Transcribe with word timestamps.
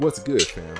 What's 0.00 0.20
good, 0.20 0.42
fam? 0.42 0.76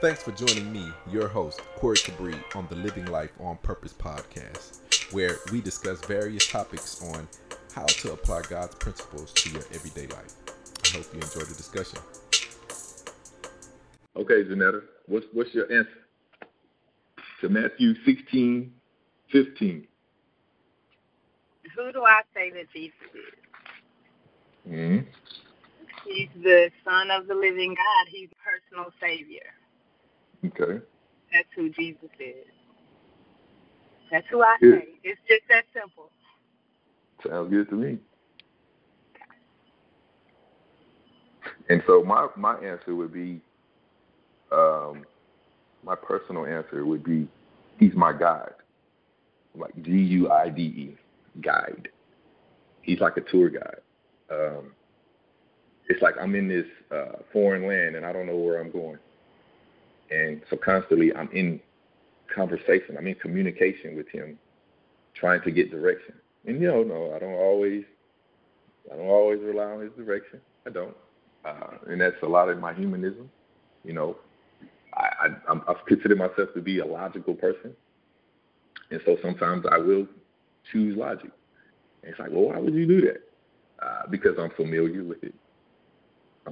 Thanks 0.00 0.24
for 0.24 0.32
joining 0.32 0.72
me, 0.72 0.84
your 1.12 1.28
host, 1.28 1.60
Corey 1.76 1.96
Cabri, 1.96 2.34
on 2.56 2.66
the 2.66 2.74
Living 2.74 3.04
Life 3.04 3.30
on 3.38 3.56
Purpose 3.58 3.92
podcast, 3.92 5.12
where 5.12 5.36
we 5.52 5.60
discuss 5.60 6.04
various 6.06 6.44
topics 6.48 7.00
on 7.14 7.28
how 7.72 7.84
to 7.84 8.14
apply 8.14 8.42
God's 8.50 8.74
principles 8.74 9.32
to 9.34 9.50
your 9.50 9.62
everyday 9.72 10.08
life. 10.08 10.34
I 10.86 10.96
hope 10.96 11.06
you 11.14 11.20
enjoy 11.20 11.42
the 11.42 11.54
discussion. 11.54 12.00
Okay, 14.16 14.42
Janetta, 14.42 14.82
what's 15.06 15.26
what's 15.32 15.54
your 15.54 15.72
answer 15.72 16.08
to 17.40 17.48
Matthew 17.48 17.94
16, 18.04 18.72
15? 19.30 19.86
Who 21.76 21.92
do 21.92 22.02
I 22.02 22.22
say 22.34 22.50
that 22.50 22.72
Jesus 22.72 22.96
is? 23.14 24.72
Mm-hmm. 24.72 25.06
He's 26.08 26.28
the 26.42 26.70
Son 26.84 27.10
of 27.10 27.26
the 27.28 27.34
Living 27.34 27.74
God. 27.74 28.08
He's 28.10 28.30
personal 28.42 28.90
Savior. 29.00 29.40
Okay. 30.46 30.84
That's 31.32 31.48
who 31.54 31.68
Jesus 31.70 32.10
is. 32.18 32.46
That's 34.10 34.26
who 34.30 34.42
I 34.42 34.56
Good. 34.60 34.80
say. 34.80 34.88
It's 35.04 35.20
just 35.28 35.42
that 35.50 35.64
simple. 35.74 36.10
Sounds 37.26 37.50
good 37.50 37.68
to 37.70 37.74
me. 37.74 37.98
And 41.68 41.82
so 41.86 42.02
my 42.02 42.28
my 42.36 42.54
answer 42.56 42.94
would 42.94 43.12
be, 43.12 43.40
um, 44.50 45.04
my 45.84 45.94
personal 45.94 46.46
answer 46.46 46.86
would 46.86 47.04
be, 47.04 47.28
he's 47.78 47.94
my 47.94 48.12
guide, 48.12 48.54
like 49.54 49.74
G 49.82 49.90
U 49.90 50.30
I 50.30 50.48
D 50.48 50.62
E, 50.62 50.96
guide. 51.42 51.88
He's 52.80 53.00
like 53.00 53.18
a 53.18 53.20
tour 53.20 53.50
guide. 53.50 53.80
Um, 54.30 54.72
it's 55.88 56.02
like 56.02 56.14
I'm 56.20 56.34
in 56.34 56.48
this 56.48 56.66
uh, 56.90 57.18
foreign 57.32 57.66
land 57.66 57.96
and 57.96 58.04
I 58.04 58.12
don't 58.12 58.26
know 58.26 58.36
where 58.36 58.60
I'm 58.60 58.70
going, 58.70 58.98
and 60.10 60.42
so 60.50 60.56
constantly 60.56 61.14
I'm 61.14 61.30
in 61.32 61.60
conversation. 62.34 62.96
I'm 62.98 63.06
in 63.06 63.14
communication 63.16 63.96
with 63.96 64.08
him, 64.08 64.38
trying 65.14 65.42
to 65.42 65.50
get 65.50 65.70
direction. 65.70 66.14
And 66.46 66.60
you 66.60 66.68
know, 66.68 66.82
no, 66.82 67.14
I 67.14 67.18
don't 67.18 67.34
always, 67.34 67.84
I 68.92 68.96
don't 68.96 69.06
always 69.06 69.40
rely 69.40 69.64
on 69.64 69.80
his 69.80 69.92
direction. 69.92 70.40
I 70.66 70.70
don't, 70.70 70.96
uh, 71.44 71.78
and 71.88 72.00
that's 72.00 72.16
a 72.22 72.26
lot 72.26 72.48
of 72.48 72.58
my 72.58 72.74
humanism. 72.74 73.30
You 73.84 73.94
know, 73.94 74.16
I, 74.94 75.08
I 75.22 75.26
I'm, 75.48 75.62
I 75.66 75.74
consider 75.86 76.16
myself 76.16 76.50
to 76.54 76.60
be 76.60 76.80
a 76.80 76.86
logical 76.86 77.34
person, 77.34 77.74
and 78.90 79.00
so 79.04 79.16
sometimes 79.22 79.64
I 79.70 79.78
will 79.78 80.06
choose 80.72 80.96
logic. 80.96 81.30
And 82.02 82.10
it's 82.10 82.18
like, 82.20 82.30
well, 82.30 82.44
why 82.44 82.58
would 82.58 82.74
you 82.74 82.86
do 82.86 83.00
that? 83.02 83.22
Uh, 83.80 84.02
because 84.10 84.36
I'm 84.38 84.50
familiar 84.50 85.04
with 85.04 85.22
it. 85.22 85.34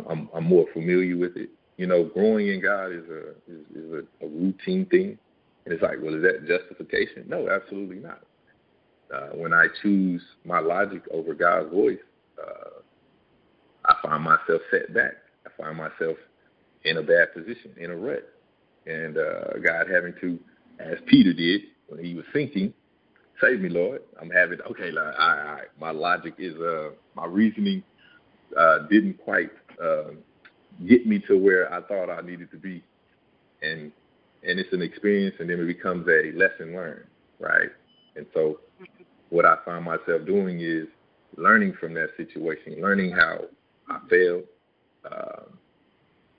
I'm, 0.08 0.28
I'm, 0.34 0.44
more 0.44 0.66
familiar 0.72 1.16
with 1.16 1.36
it. 1.36 1.50
You 1.76 1.86
know, 1.86 2.04
growing 2.04 2.48
in 2.48 2.60
God 2.60 2.92
is 2.92 3.04
a 3.08 3.30
is, 3.50 3.60
is 3.74 3.92
a, 3.92 4.24
a 4.24 4.28
routine 4.28 4.86
thing, 4.86 5.18
and 5.64 5.74
it's 5.74 5.82
like, 5.82 5.98
well, 6.02 6.14
is 6.14 6.22
that 6.22 6.46
justification? 6.46 7.24
No, 7.28 7.48
absolutely 7.50 7.96
not. 7.96 8.20
Uh, 9.14 9.28
when 9.34 9.52
I 9.52 9.66
choose 9.82 10.22
my 10.44 10.58
logic 10.58 11.02
over 11.12 11.34
God's 11.34 11.70
voice, 11.70 11.98
uh, 12.42 12.80
I 13.84 13.94
find 14.02 14.22
myself 14.22 14.62
set 14.70 14.92
back. 14.92 15.12
I 15.46 15.62
find 15.62 15.76
myself 15.76 16.16
in 16.84 16.96
a 16.96 17.02
bad 17.02 17.32
position, 17.34 17.72
in 17.78 17.90
a 17.90 17.96
rut. 17.96 18.28
And 18.86 19.18
uh, 19.18 19.58
God 19.62 19.86
having 19.90 20.14
to, 20.20 20.38
as 20.78 20.98
Peter 21.06 21.32
did 21.32 21.62
when 21.88 22.04
he 22.04 22.14
was 22.14 22.24
sinking, 22.32 22.72
save 23.40 23.60
me, 23.60 23.68
Lord. 23.68 24.02
I'm 24.20 24.30
having, 24.30 24.60
okay, 24.70 24.90
Lord, 24.90 25.14
I, 25.18 25.62
my 25.80 25.90
logic 25.90 26.34
is, 26.38 26.54
uh, 26.56 26.90
my 27.14 27.26
reasoning 27.26 27.82
uh, 28.56 28.80
didn't 28.90 29.18
quite 29.18 29.50
uh, 29.82 30.10
get 30.86 31.06
me 31.06 31.18
to 31.28 31.36
where 31.36 31.72
I 31.72 31.82
thought 31.82 32.10
I 32.10 32.20
needed 32.20 32.50
to 32.50 32.56
be. 32.56 32.82
And 33.62 33.92
and 34.42 34.60
it's 34.60 34.72
an 34.72 34.82
experience, 34.82 35.34
and 35.40 35.50
then 35.50 35.58
it 35.60 35.66
becomes 35.66 36.06
a 36.08 36.30
lesson 36.36 36.74
learned, 36.74 37.06
right? 37.40 37.70
And 38.14 38.26
so 38.32 38.60
what 39.30 39.44
I 39.44 39.56
find 39.64 39.84
myself 39.84 40.24
doing 40.24 40.60
is 40.60 40.86
learning 41.36 41.74
from 41.80 41.94
that 41.94 42.10
situation, 42.16 42.80
learning 42.80 43.12
how 43.12 43.40
I 43.88 43.98
failed, 44.08 44.44
um, 45.10 45.58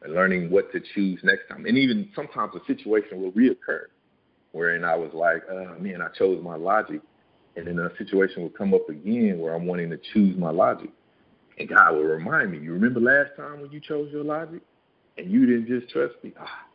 and 0.03 0.13
learning 0.13 0.49
what 0.51 0.71
to 0.71 0.79
choose 0.95 1.19
next 1.23 1.49
time. 1.49 1.65
And 1.65 1.77
even 1.77 2.09
sometimes 2.15 2.53
a 2.55 2.65
situation 2.65 3.21
will 3.21 3.31
reoccur 3.31 3.85
wherein 4.51 4.83
I 4.83 4.95
was 4.95 5.11
like, 5.13 5.43
oh, 5.51 5.75
man, 5.79 6.01
I 6.01 6.07
chose 6.17 6.41
my 6.43 6.55
logic. 6.55 7.01
And 7.55 7.67
then 7.67 7.79
a 7.79 7.89
situation 7.97 8.43
will 8.43 8.49
come 8.49 8.73
up 8.73 8.87
again 8.89 9.39
where 9.39 9.53
I'm 9.53 9.65
wanting 9.65 9.89
to 9.89 9.99
choose 10.13 10.37
my 10.37 10.51
logic. 10.51 10.89
And 11.57 11.67
God 11.69 11.95
will 11.95 12.03
remind 12.03 12.51
me, 12.51 12.59
you 12.59 12.73
remember 12.73 12.99
last 12.99 13.35
time 13.35 13.61
when 13.61 13.71
you 13.71 13.79
chose 13.79 14.11
your 14.11 14.23
logic 14.23 14.61
and 15.17 15.31
you 15.31 15.45
didn't 15.45 15.67
just 15.67 15.91
trust 15.91 16.13
me? 16.23 16.33
Ah, 16.39 16.65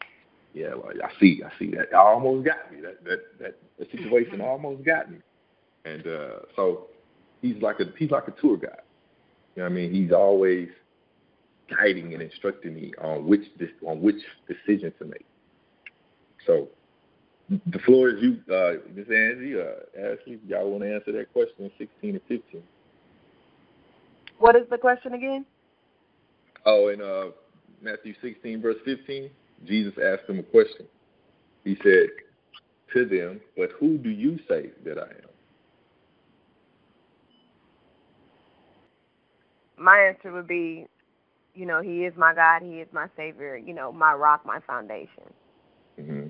yeah, 0.54 0.74
well, 0.74 0.92
I 1.02 1.20
see, 1.20 1.40
I 1.44 1.56
see 1.58 1.70
that. 1.72 1.94
I 1.94 1.98
almost 1.98 2.44
got 2.44 2.72
me. 2.72 2.80
That 2.80 3.04
that 3.04 3.20
that 3.38 3.58
the 3.78 3.86
situation 3.96 4.40
almost 4.40 4.84
got 4.84 5.10
me. 5.10 5.18
And 5.84 6.06
uh, 6.06 6.40
so 6.56 6.88
he's 7.40 7.60
like 7.62 7.80
a 7.80 7.84
he's 7.96 8.10
like 8.10 8.28
a 8.28 8.32
tour 8.32 8.56
guide. 8.56 8.82
You 9.54 9.62
know 9.62 9.68
what 9.68 9.72
I 9.72 9.74
mean? 9.74 9.94
He's 9.94 10.12
always 10.12 10.68
guiding 11.70 12.12
and 12.12 12.22
instructing 12.22 12.74
me 12.74 12.92
on 13.00 13.26
which 13.26 13.42
on 13.86 14.02
which 14.02 14.20
decision 14.48 14.92
to 14.98 15.04
make. 15.04 15.26
So 16.46 16.68
the 17.66 17.78
floor 17.80 18.10
is 18.10 18.22
you, 18.22 18.38
uh, 18.52 18.74
Miss 18.94 19.08
Angie, 19.08 19.54
uh, 19.58 20.10
Ashley. 20.12 20.38
Y'all 20.46 20.70
want 20.70 20.82
to 20.82 20.94
answer 20.94 21.12
that 21.12 21.32
question? 21.32 21.70
Sixteen 21.78 22.14
and 22.14 22.22
fifteen. 22.28 22.62
What 24.42 24.56
is 24.56 24.68
the 24.70 24.76
question 24.76 25.14
again? 25.14 25.46
Oh, 26.66 26.88
in 26.88 27.00
uh, 27.00 27.26
Matthew 27.80 28.12
sixteen, 28.20 28.60
verse 28.60 28.74
fifteen, 28.84 29.30
Jesus 29.64 29.94
asked 30.04 30.26
them 30.26 30.40
a 30.40 30.42
question. 30.42 30.84
He 31.62 31.76
said 31.84 32.08
to 32.92 33.04
them, 33.04 33.40
"But 33.56 33.70
who 33.78 33.98
do 33.98 34.10
you 34.10 34.40
say 34.48 34.70
that 34.84 34.98
I 34.98 35.02
am?" 35.02 35.30
My 39.76 39.96
answer 39.96 40.32
would 40.32 40.48
be, 40.48 40.86
you 41.54 41.64
know, 41.64 41.80
He 41.80 42.04
is 42.04 42.12
my 42.16 42.34
God. 42.34 42.62
He 42.62 42.80
is 42.80 42.88
my 42.92 43.06
Savior. 43.16 43.56
You 43.56 43.74
know, 43.74 43.92
my 43.92 44.12
rock, 44.12 44.44
my 44.44 44.58
foundation. 44.66 45.32
hmm 45.96 46.26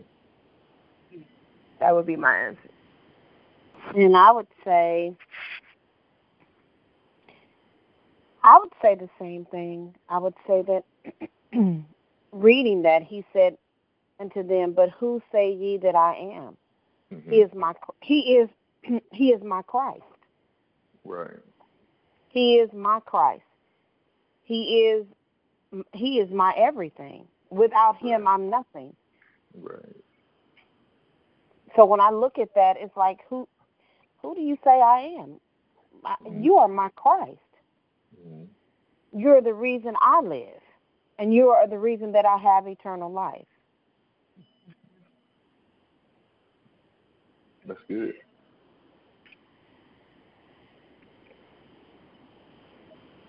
That 1.81 1.95
would 1.95 2.07
be 2.07 2.17
my 2.17 2.37
answer. 2.37 2.61
And 3.95 4.15
I 4.15 4.33
would 4.33 4.49
say, 4.67 5.17
I 8.45 8.59
would 8.59 8.73
say 8.83 8.95
the 8.95 9.09
same 9.19 9.45
thing. 9.47 9.95
I 10.09 10.19
would 10.19 10.35
say 10.47 10.63
that 10.63 10.85
reading 12.33 12.83
that 12.83 13.03
he 13.03 13.25
said 13.33 13.57
unto 14.19 14.43
them, 14.43 14.73
"But 14.73 14.91
who 14.91 15.23
say 15.31 15.53
ye 15.53 15.77
that 15.79 15.95
I 15.95 16.15
am?" 16.17 16.57
hmm 17.11 17.31
He 17.31 17.41
is 17.41 17.53
my 17.55 17.75
he 18.01 18.37
is 18.37 18.49
he 19.13 19.31
is 19.31 19.43
my 19.43 19.63
Christ. 19.63 20.03
Right. 21.05 21.41
He 22.29 22.57
is 22.57 22.73
my 22.73 23.01
Christ. 23.01 23.43
He 24.45 24.81
is 24.87 25.07
he 25.93 26.19
is 26.19 26.31
my 26.31 26.53
everything. 26.57 27.27
Without 27.51 27.97
him, 27.99 28.27
I'm 28.27 28.49
nothing. 28.51 28.95
Right. 29.61 29.97
So 31.77 31.85
when 31.85 32.01
I 32.01 32.11
look 32.11 32.39
at 32.39 32.55
that, 32.55 32.77
it's 32.79 32.97
like 32.97 33.21
who 33.29 33.47
who 34.21 34.35
do 34.35 34.41
you 34.41 34.57
say 34.65 34.81
I 34.81 35.17
am? 35.21 35.41
I, 36.05 36.17
Mhm. 36.25 36.43
You 36.43 36.57
are 36.57 36.69
my 36.69 36.89
Christ. 36.97 37.39
You're 39.13 39.43
the 39.43 39.53
reason 39.53 39.95
I 40.01 40.21
live, 40.21 40.61
and 41.19 41.35
you 41.35 41.49
are 41.49 41.69
the 41.69 41.79
reason 41.79 42.13
that 42.13 42.25
I 42.25 42.37
have 42.39 42.67
eternal 42.67 43.11
life. 43.11 43.47
That's 47.67 47.81
good. 47.89 48.15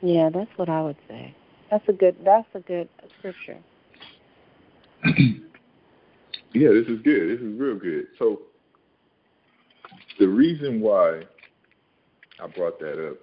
Yeah, 0.02 0.30
that's 0.34 0.50
what 0.56 0.70
I 0.70 0.82
would 0.82 0.98
say. 1.08 1.36
That's 1.70 1.88
a 1.88 1.94
good. 1.94 2.16
That's 2.24 2.48
a 2.56 2.60
good 2.60 2.90
scripture. 3.20 3.58
Yeah, 6.54 6.70
this 6.70 6.86
is 6.86 7.02
good. 7.02 7.30
This 7.30 7.42
is 7.42 7.60
real 7.60 7.80
good. 7.80 8.06
So 8.20 8.44
the 10.20 10.28
reason 10.28 10.82
why 10.82 11.24
I 12.40 12.48
brought 12.48 12.80
that 12.80 13.10
up 13.10 13.18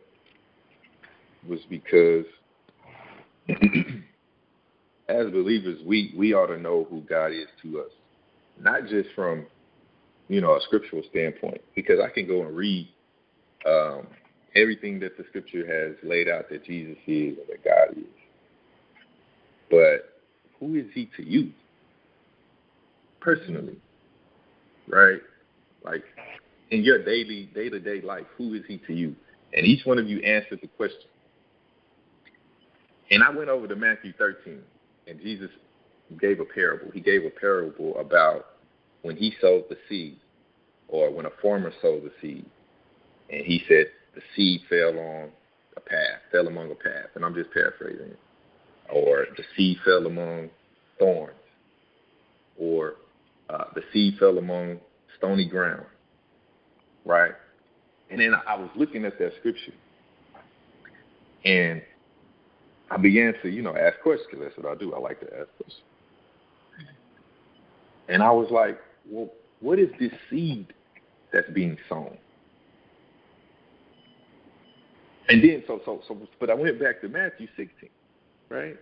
was 1.47 1.61
because 1.69 2.25
as 5.09 5.31
believers, 5.31 5.81
we 5.85 6.15
we 6.17 6.35
ought 6.35 6.47
to 6.47 6.59
know 6.59 6.87
who 6.89 7.01
God 7.03 7.33
is 7.33 7.49
to 7.63 7.81
us, 7.81 7.91
not 8.61 8.87
just 8.87 9.09
from 9.15 9.47
you 10.29 10.41
know 10.41 10.57
a 10.57 10.61
scriptural 10.63 11.03
standpoint. 11.11 11.61
Because 11.75 11.99
I 12.01 12.09
can 12.09 12.27
go 12.27 12.43
and 12.43 12.57
read 12.57 12.89
um, 13.67 14.07
everything 14.55 15.01
that 15.01 15.17
the 15.17 15.25
scripture 15.29 15.67
has 15.67 15.97
laid 16.09 16.29
out 16.29 16.49
that 16.51 16.65
Jesus 16.65 16.97
is 17.07 17.39
and 17.39 17.49
that 17.49 17.65
God 17.65 17.97
is, 17.97 18.05
but 19.71 20.21
who 20.59 20.77
is 20.77 20.87
He 20.95 21.11
to 21.17 21.25
you 21.25 21.51
personally? 23.21 23.77
Right? 24.89 25.21
Like 25.85 26.05
in 26.71 26.83
your 26.83 27.05
daily 27.05 27.51
day 27.55 27.69
to 27.69 27.81
day 27.81 28.01
life, 28.01 28.27
who 28.37 28.55
is 28.55 28.63
He 28.69 28.79
to 28.87 28.93
you? 28.93 29.17
And 29.53 29.67
each 29.67 29.85
one 29.85 29.99
of 29.99 30.09
you 30.09 30.21
answered 30.21 30.61
the 30.63 30.69
question. 30.69 31.09
And 33.11 33.23
I 33.25 33.31
went 33.31 33.49
over 33.49 33.67
to 33.67 33.77
Matthew 33.77 34.13
13, 34.19 34.61
and 35.09 35.21
Jesus 35.21 35.51
gave 36.21 36.41
a 36.41 36.45
parable. 36.45 36.91
He 36.93 37.01
gave 37.01 37.25
a 37.25 37.31
parable 37.31 37.99
about 37.99 38.47
when 39.03 39.17
he 39.17 39.35
sowed 39.41 39.65
the 39.69 39.77
seed, 39.89 40.19
or 40.89 41.11
when 41.11 41.27
a 41.27 41.31
farmer 41.43 41.73
sowed 41.83 42.05
the 42.05 42.13
seed, 42.21 42.45
and 43.31 43.45
he 43.45 43.63
said 43.69 43.87
the 44.15 44.23
seed 44.37 44.61
fell 44.69 44.99
on 44.99 45.31
a 45.77 45.81
path, 45.81 46.21
fell 46.31 46.47
among 46.47 46.71
a 46.71 46.75
path, 46.75 47.11
and 47.15 47.25
I'm 47.25 47.35
just 47.35 47.53
paraphrasing 47.53 48.11
it, 48.11 48.19
or 48.93 49.27
the 49.37 49.45
seed 49.57 49.79
fell 49.85 50.07
among 50.07 50.51
thorns, 50.99 51.35
or 52.59 52.95
uh, 53.49 53.65
the 53.75 53.83
seed 53.93 54.19
fell 54.19 54.39
among 54.39 54.79
stony 55.17 55.49
ground, 55.49 55.87
right? 57.05 57.33
And 58.11 58.21
then 58.21 58.35
I 58.47 58.57
was 58.57 58.69
looking 58.77 59.05
at 59.05 59.19
that 59.19 59.33
scripture, 59.39 59.73
and 61.45 61.83
I 62.91 62.97
began 62.97 63.35
to, 63.43 63.49
you 63.49 63.63
know, 63.63 63.77
ask 63.77 64.01
questions. 64.01 64.41
That's 64.41 64.57
what 64.57 64.67
I 64.67 64.79
do. 64.79 64.95
I 64.95 64.99
like 64.99 65.21
to 65.21 65.27
ask 65.27 65.49
questions. 65.57 65.85
And 68.09 68.23
I 68.23 68.31
was 68.33 68.51
like, 68.51 68.79
well, 69.09 69.31
what 69.61 69.79
is 69.79 69.89
this 70.01 70.11
seed 70.29 70.73
that's 71.33 71.49
being 71.51 71.77
sown? 71.89 72.17
And 75.29 75.43
then, 75.43 75.63
so, 75.69 75.81
so, 75.85 76.03
so, 76.09 76.19
but 76.41 76.51
I 76.51 76.55
went 76.55 76.81
back 76.81 77.01
to 77.03 77.09
Matthew 77.09 77.47
16, 77.57 77.89
right? 78.49 78.77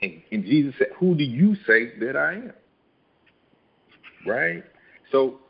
And, 0.00 0.22
and 0.32 0.44
Jesus 0.44 0.74
said, 0.78 0.88
Who 0.98 1.14
do 1.14 1.22
you 1.22 1.54
say 1.66 1.98
that 1.98 2.16
I 2.16 2.34
am? 2.34 2.52
Right? 4.26 4.64
So, 5.12 5.40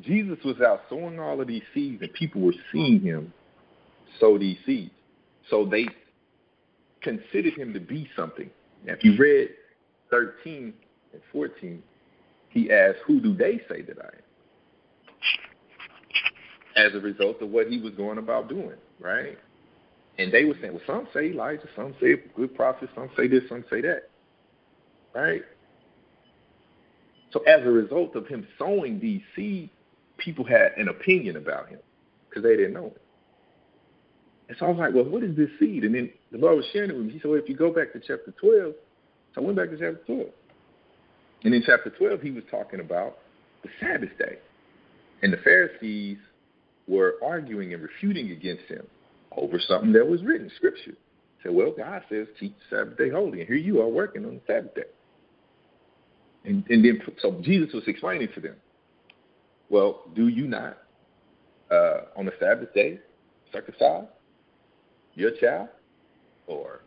Jesus 0.00 0.38
was 0.44 0.56
out 0.60 0.80
sowing 0.90 1.20
all 1.20 1.40
of 1.40 1.46
these 1.46 1.62
seeds, 1.72 2.02
and 2.02 2.12
people 2.14 2.40
were 2.40 2.54
seeing 2.72 3.00
him 3.00 3.32
sow 4.18 4.38
these 4.38 4.58
seeds. 4.66 4.90
So 5.50 5.64
they 5.64 5.86
considered 7.04 7.54
him 7.54 7.72
to 7.72 7.80
be 7.80 8.08
something. 8.16 8.50
Now, 8.84 8.94
if 8.94 9.04
you 9.04 9.16
read 9.16 9.50
13 10.10 10.74
and 11.12 11.22
14, 11.30 11.80
he 12.48 12.72
asked, 12.72 12.98
Who 13.06 13.20
do 13.20 13.36
they 13.36 13.60
say 13.68 13.82
that 13.82 13.98
I 14.00 14.06
am? 14.06 14.22
As 16.88 16.94
a 16.94 17.00
result 17.00 17.40
of 17.40 17.50
what 17.50 17.68
he 17.68 17.80
was 17.80 17.94
going 17.94 18.18
about 18.18 18.48
doing, 18.48 18.76
right? 18.98 19.38
And 20.18 20.32
they 20.32 20.44
were 20.44 20.54
saying, 20.60 20.72
Well, 20.72 20.82
some 20.86 21.06
say 21.14 21.30
Elijah, 21.30 21.68
some 21.76 21.94
say 22.00 22.16
good 22.34 22.54
prophet, 22.54 22.88
some 22.94 23.10
say 23.16 23.28
this, 23.28 23.42
some 23.48 23.64
say 23.70 23.80
that. 23.82 24.10
Right? 25.14 25.42
So 27.32 27.40
as 27.40 27.64
a 27.64 27.70
result 27.70 28.16
of 28.16 28.26
him 28.26 28.46
sowing 28.58 28.98
these 29.00 29.22
seeds, 29.36 29.70
people 30.16 30.44
had 30.44 30.72
an 30.76 30.88
opinion 30.88 31.36
about 31.36 31.68
him 31.68 31.80
because 32.28 32.44
they 32.44 32.56
didn't 32.56 32.72
know 32.72 32.86
him. 32.86 32.94
And 34.48 34.56
so 34.58 34.66
I 34.66 34.68
was 34.70 34.78
like, 34.78 34.94
well, 34.94 35.04
what 35.04 35.22
is 35.22 35.36
this 35.36 35.48
seed? 35.58 35.84
And 35.84 35.94
then 35.94 36.10
the 36.30 36.38
Lord 36.38 36.56
was 36.56 36.66
sharing 36.72 36.90
it 36.90 36.96
with 36.96 37.06
me. 37.06 37.12
He 37.12 37.18
said, 37.18 37.30
well, 37.30 37.40
if 37.40 37.48
you 37.48 37.56
go 37.56 37.72
back 37.72 37.92
to 37.92 38.00
chapter 38.00 38.34
12, 38.40 38.74
so 39.34 39.40
I 39.40 39.44
went 39.44 39.56
back 39.56 39.70
to 39.70 39.78
chapter 39.78 40.00
12. 40.06 40.26
And 41.44 41.54
in 41.54 41.62
chapter 41.64 41.90
12, 41.90 42.20
he 42.20 42.30
was 42.30 42.44
talking 42.50 42.80
about 42.80 43.18
the 43.62 43.70
Sabbath 43.80 44.10
day. 44.18 44.38
And 45.22 45.32
the 45.32 45.38
Pharisees 45.38 46.18
were 46.86 47.14
arguing 47.24 47.72
and 47.72 47.82
refuting 47.82 48.32
against 48.32 48.64
him 48.64 48.86
over 49.36 49.58
something 49.58 49.92
that 49.92 50.06
was 50.06 50.22
written, 50.22 50.50
scripture. 50.56 50.94
Said, 51.42 51.52
well, 51.52 51.72
God 51.76 52.02
says 52.08 52.26
keep 52.38 52.56
the 52.70 52.76
Sabbath 52.76 52.98
day 52.98 53.10
holy, 53.10 53.40
and 53.40 53.48
here 53.48 53.56
you 53.56 53.80
are 53.80 53.88
working 53.88 54.24
on 54.24 54.34
the 54.34 54.40
Sabbath 54.46 54.74
day. 54.74 54.82
And, 56.44 56.64
and 56.68 56.84
then, 56.84 57.00
so 57.20 57.40
Jesus 57.42 57.72
was 57.72 57.84
explaining 57.86 58.28
to 58.34 58.40
them, 58.40 58.56
well, 59.70 60.02
do 60.14 60.28
you 60.28 60.46
not 60.46 60.78
uh, 61.70 62.02
on 62.16 62.26
the 62.26 62.32
Sabbath 62.38 62.72
day 62.74 62.98
circumcise 63.52 64.04
your 65.14 65.30
child? 65.32 65.68
Or 66.46 66.80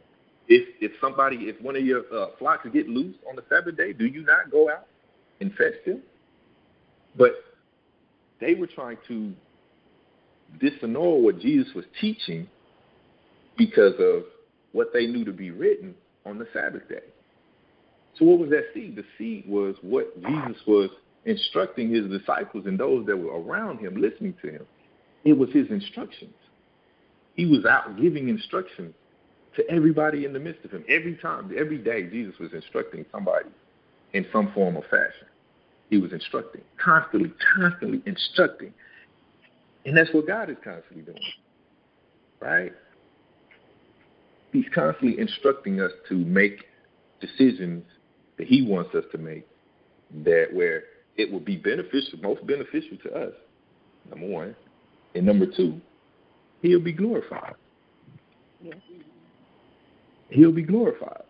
if 0.48 0.68
if 0.82 0.92
somebody, 1.02 1.38
if 1.48 1.62
one 1.62 1.76
of 1.76 1.86
your 1.86 2.04
uh, 2.14 2.28
flocks 2.40 2.68
get 2.74 2.88
loose 2.88 3.16
on 3.30 3.36
the 3.36 3.44
Sabbath 3.50 3.78
day, 3.78 3.94
do 3.94 4.06
you 4.06 4.24
not 4.24 4.52
go 4.52 4.70
out 4.70 4.88
and 5.42 5.54
fetch 5.54 5.74
them? 5.86 6.02
But 7.18 7.32
they 8.40 8.54
were 8.54 8.68
trying 8.68 8.98
to 9.08 9.34
disannul 10.62 11.22
what 11.22 11.40
Jesus 11.40 11.74
was 11.76 11.86
teaching 12.00 12.48
because 13.58 13.94
of 14.00 14.24
what 14.72 14.94
they 14.94 15.08
knew 15.08 15.26
to 15.26 15.34
be 15.34 15.52
written 15.52 15.96
on 16.26 16.38
the 16.38 16.48
Sabbath 16.54 16.88
day. 16.88 17.04
So 18.18 18.26
what 18.26 18.40
was 18.40 18.50
that 18.50 18.66
seed? 18.74 18.96
The 18.96 19.04
seed 19.18 19.46
was 19.48 19.76
what 19.82 20.16
Jesus 20.22 20.62
was 20.66 20.90
instructing 21.26 21.94
his 21.94 22.06
disciples 22.10 22.66
and 22.66 22.80
those 22.80 23.06
that 23.06 23.18
were 23.18 23.40
around 23.40 23.80
him 23.80 24.00
listening 24.00 24.34
to 24.42 24.52
him. 24.52 24.66
It 25.24 25.34
was 25.34 25.50
his 25.52 25.70
instructions. 25.70 26.34
He 27.38 27.46
was 27.46 27.66
out 27.66 27.96
giving 28.02 28.28
instruction 28.28 28.94
to 29.56 29.64
everybody 29.70 30.26
in 30.26 30.34
the 30.34 30.40
midst 30.40 30.66
of 30.66 30.72
him. 30.72 30.84
Every 30.90 31.16
time, 31.16 31.52
every 31.58 31.78
day, 31.78 32.04
Jesus 32.04 32.38
was 32.40 32.52
instructing 32.52 33.06
somebody 33.12 33.50
in 34.14 34.26
some 34.34 34.52
form 34.54 34.76
or 34.76 34.82
fashion. 34.84 35.28
He 35.90 35.98
was 35.98 36.12
instructing, 36.12 36.62
constantly, 36.84 37.32
constantly 37.56 38.02
instructing. 38.06 38.74
And 39.86 39.96
that's 39.96 40.12
what 40.14 40.28
God 40.28 40.50
is 40.50 40.58
constantly 40.64 41.04
doing, 41.04 41.22
right? 42.42 42.74
He's 44.52 44.66
constantly 44.74 45.20
instructing 45.20 45.80
us 45.80 45.92
to 46.10 46.16
make 46.16 46.66
decisions 47.22 47.84
that 48.38 48.48
He 48.48 48.64
wants 48.64 48.94
us 48.96 49.06
to 49.12 49.18
make 49.18 49.48
that 50.24 50.48
where 50.54 50.84
it 51.18 51.32
will 51.32 51.40
be 51.40 51.56
beneficial, 51.56 52.20
most 52.22 52.46
beneficial 52.48 52.98
to 53.04 53.14
us, 53.14 53.34
number 54.10 54.28
one. 54.28 54.56
And 55.16 55.26
number 55.26 55.46
two, 55.46 55.80
he'll 56.62 56.80
be 56.80 56.92
glorified. 56.92 57.56
Yes. 58.62 58.78
He'll 60.30 60.52
be 60.52 60.64
glorified. 60.64 61.24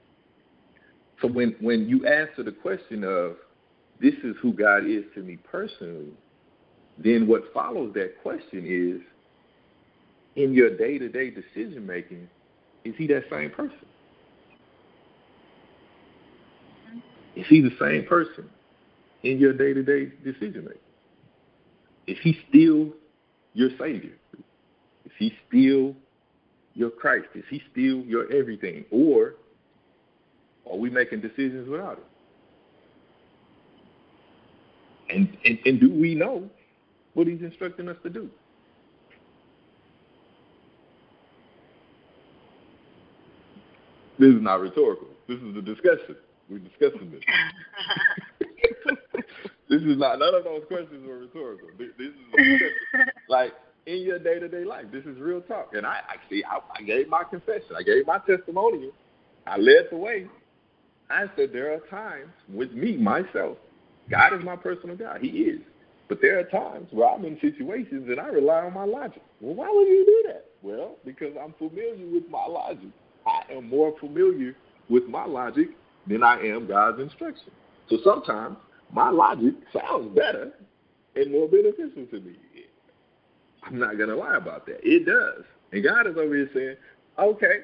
So 1.22 1.28
when, 1.28 1.56
when 1.60 1.88
you 1.88 2.06
answer 2.06 2.44
the 2.44 2.52
question 2.52 3.04
of 3.04 3.38
this 4.00 4.14
is 4.24 4.36
who 4.42 4.54
God 4.54 4.86
is 4.86 5.04
to 5.16 5.22
me 5.22 5.38
personally, 5.38 6.12
then 6.98 7.28
what 7.28 7.44
follows 7.54 7.94
that 7.96 8.22
question 8.22 8.66
is 8.66 9.02
in 10.36 10.54
your 10.54 10.76
day 10.78 10.98
to 10.98 11.10
day 11.10 11.32
decision 11.32 11.86
making, 11.86 12.28
is 12.84 12.94
he 12.98 13.08
that 13.08 13.24
same 13.30 13.50
person? 13.50 13.86
Is 17.36 17.46
he 17.48 17.62
the 17.62 17.76
same 17.80 18.06
person 18.06 18.50
in 19.24 19.38
your 19.40 19.54
day 19.54 19.74
to 19.74 19.84
day 19.84 20.12
decision 20.24 20.66
making? 20.66 20.82
Is 22.08 22.18
he 22.24 22.38
still 22.50 22.94
your 23.54 23.70
Savior? 23.80 24.14
Is 25.20 25.32
he 25.32 25.34
still 25.48 25.96
your 26.74 26.92
Christ? 26.92 27.28
Is 27.36 27.44
he 27.50 27.62
still 27.72 28.02
your 28.06 28.32
everything? 28.32 28.86
Or 28.92 29.36
are 30.70 30.78
we 30.78 30.90
making 30.90 31.22
decisions 31.22 31.68
without 31.68 31.98
him? 31.98 32.04
And, 35.10 35.38
and, 35.46 35.60
and 35.66 35.80
do 35.80 35.92
we 35.92 36.14
know 36.16 36.50
what 37.14 37.28
he's 37.28 37.42
instructing 37.42 37.88
us 37.88 37.96
to 38.04 38.10
do? 38.10 38.30
This 44.20 44.34
is 44.34 44.42
not 44.42 44.60
rhetorical. 44.60 45.08
This 45.28 45.38
is 45.38 45.56
a 45.56 45.62
discussion. 45.62 46.16
We're 46.50 46.60
discussing 46.60 47.12
this. 47.12 47.22
this 49.70 49.82
is 49.82 49.98
not 49.98 50.20
none 50.20 50.34
of 50.34 50.44
those 50.44 50.64
questions 50.68 51.06
were 51.08 51.20
rhetorical. 51.20 51.68
This, 51.78 51.90
this 51.98 52.08
is 52.08 52.62
like 53.30 53.54
in 53.88 54.02
your 54.02 54.20
day 54.20 54.38
to 54.38 54.48
day 54.48 54.66
life. 54.66 54.86
This 54.92 55.06
is 55.06 55.18
real 55.18 55.42
talk. 55.42 55.72
And 55.74 55.86
I 55.86 56.02
actually 56.10 56.44
I, 56.46 56.60
I 56.78 56.84
gave 56.84 57.08
my 57.08 57.24
confession. 57.24 57.76
I 57.76 57.84
gave 57.84 58.06
my 58.06 58.20
testimonial. 58.20 58.92
I 59.48 59.58
led 59.58 59.88
the 59.90 59.98
way. 59.98 60.28
I 61.10 61.26
said 61.36 61.52
there 61.54 61.74
are 61.74 61.80
times 61.90 62.32
with 62.54 62.74
me 62.74 62.98
myself. 62.98 63.58
God 64.10 64.34
is 64.34 64.44
my 64.44 64.58
personal 64.58 64.98
God. 64.98 65.22
He 65.22 65.30
is. 65.30 65.62
But 66.10 66.20
there 66.22 66.38
are 66.40 66.44
times 66.44 66.88
where 66.92 67.10
I'm 67.10 67.26
in 67.26 67.40
situations 67.42 68.08
and 68.10 68.20
I 68.20 68.28
rely 68.28 68.60
on 68.62 68.74
my 68.74 68.84
logic. 68.84 69.22
Well, 69.42 69.56
why 69.56 69.70
would 69.70 69.88
you 69.88 70.06
do 70.06 70.30
that? 70.32 70.46
Well, 70.62 70.96
because 71.06 71.34
I'm 71.42 71.54
familiar 71.54 72.08
with 72.12 72.30
my 72.30 72.46
logic. 72.46 72.90
I 73.26 73.54
am 73.54 73.70
more 73.70 73.94
familiar 74.00 74.56
with 74.90 75.06
my 75.08 75.26
logic 75.26 75.68
than 76.08 76.24
I 76.24 76.40
am 76.42 76.68
God's 76.68 77.02
instruction. 77.02 77.52
So 77.90 77.98
sometimes 78.04 78.58
my 78.92 79.10
logic 79.10 79.54
sounds 79.74 80.14
better 80.16 80.52
and 81.16 81.32
more 81.32 81.48
beneficial 81.48 82.06
to 82.06 82.20
me. 82.20 82.36
I'm 83.68 83.80
not 83.80 83.98
going 83.98 84.10
to 84.10 84.16
lie 84.16 84.38
about 84.38 84.66
that. 84.68 84.80
It 84.84 85.06
does. 85.06 85.44
And 85.72 85.84
God 85.84 86.08
is 86.08 86.16
over 86.18 86.36
here 86.36 86.50
saying, 86.54 86.76
okay, 87.20 87.60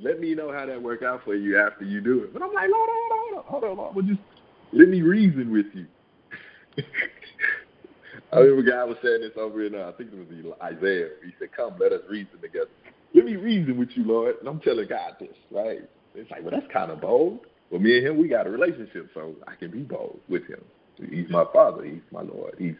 let 0.00 0.20
me 0.20 0.34
know 0.34 0.52
how 0.52 0.66
that 0.66 0.82
work 0.82 1.02
out 1.02 1.22
for 1.24 1.34
you 1.34 1.58
after 1.58 1.84
you 1.84 2.00
do 2.00 2.24
it. 2.24 2.32
But 2.32 2.42
I'm 2.42 2.52
like, 2.52 2.68
Lord, 2.68 2.90
hold 2.92 3.38
on, 3.38 3.44
hold 3.44 3.64
on, 3.64 3.76
hold 3.76 3.96
on. 3.96 4.08
Just 4.08 4.20
let 4.72 4.88
me 4.88 5.02
reason 5.02 5.52
with 5.52 5.66
you. 5.72 5.86
I 8.32 8.38
remember 8.38 8.70
God 8.70 8.88
was 8.88 8.96
saying 9.02 9.20
this 9.20 9.32
over 9.36 9.64
in, 9.64 9.74
uh, 9.74 9.88
I 9.88 9.92
think 9.92 10.10
it 10.12 10.18
was 10.18 10.26
Isaiah. 10.62 11.08
He 11.24 11.32
said, 11.38 11.52
come, 11.56 11.74
let 11.78 11.92
us 11.92 12.00
reason 12.10 12.40
together. 12.42 12.68
Let 13.14 13.24
me 13.24 13.36
reason 13.36 13.78
with 13.78 13.90
you, 13.94 14.04
Lord. 14.04 14.36
And 14.40 14.48
I'm 14.48 14.60
telling 14.60 14.88
God 14.88 15.16
this, 15.20 15.36
right? 15.50 15.80
It's 16.14 16.30
like, 16.30 16.42
well, 16.42 16.50
that's 16.50 16.70
kind 16.72 16.90
of 16.90 17.00
bold. 17.00 17.40
Well, 17.70 17.80
me 17.80 17.96
and 17.96 18.06
him, 18.06 18.18
we 18.18 18.28
got 18.28 18.46
a 18.46 18.50
relationship, 18.50 19.10
so 19.14 19.34
I 19.46 19.54
can 19.54 19.70
be 19.70 19.82
bold 19.82 20.20
with 20.28 20.46
him. 20.46 20.60
He's 21.10 21.28
my 21.30 21.44
father. 21.52 21.84
He's 21.84 22.00
my 22.10 22.22
Lord. 22.22 22.54
He's 22.58 22.74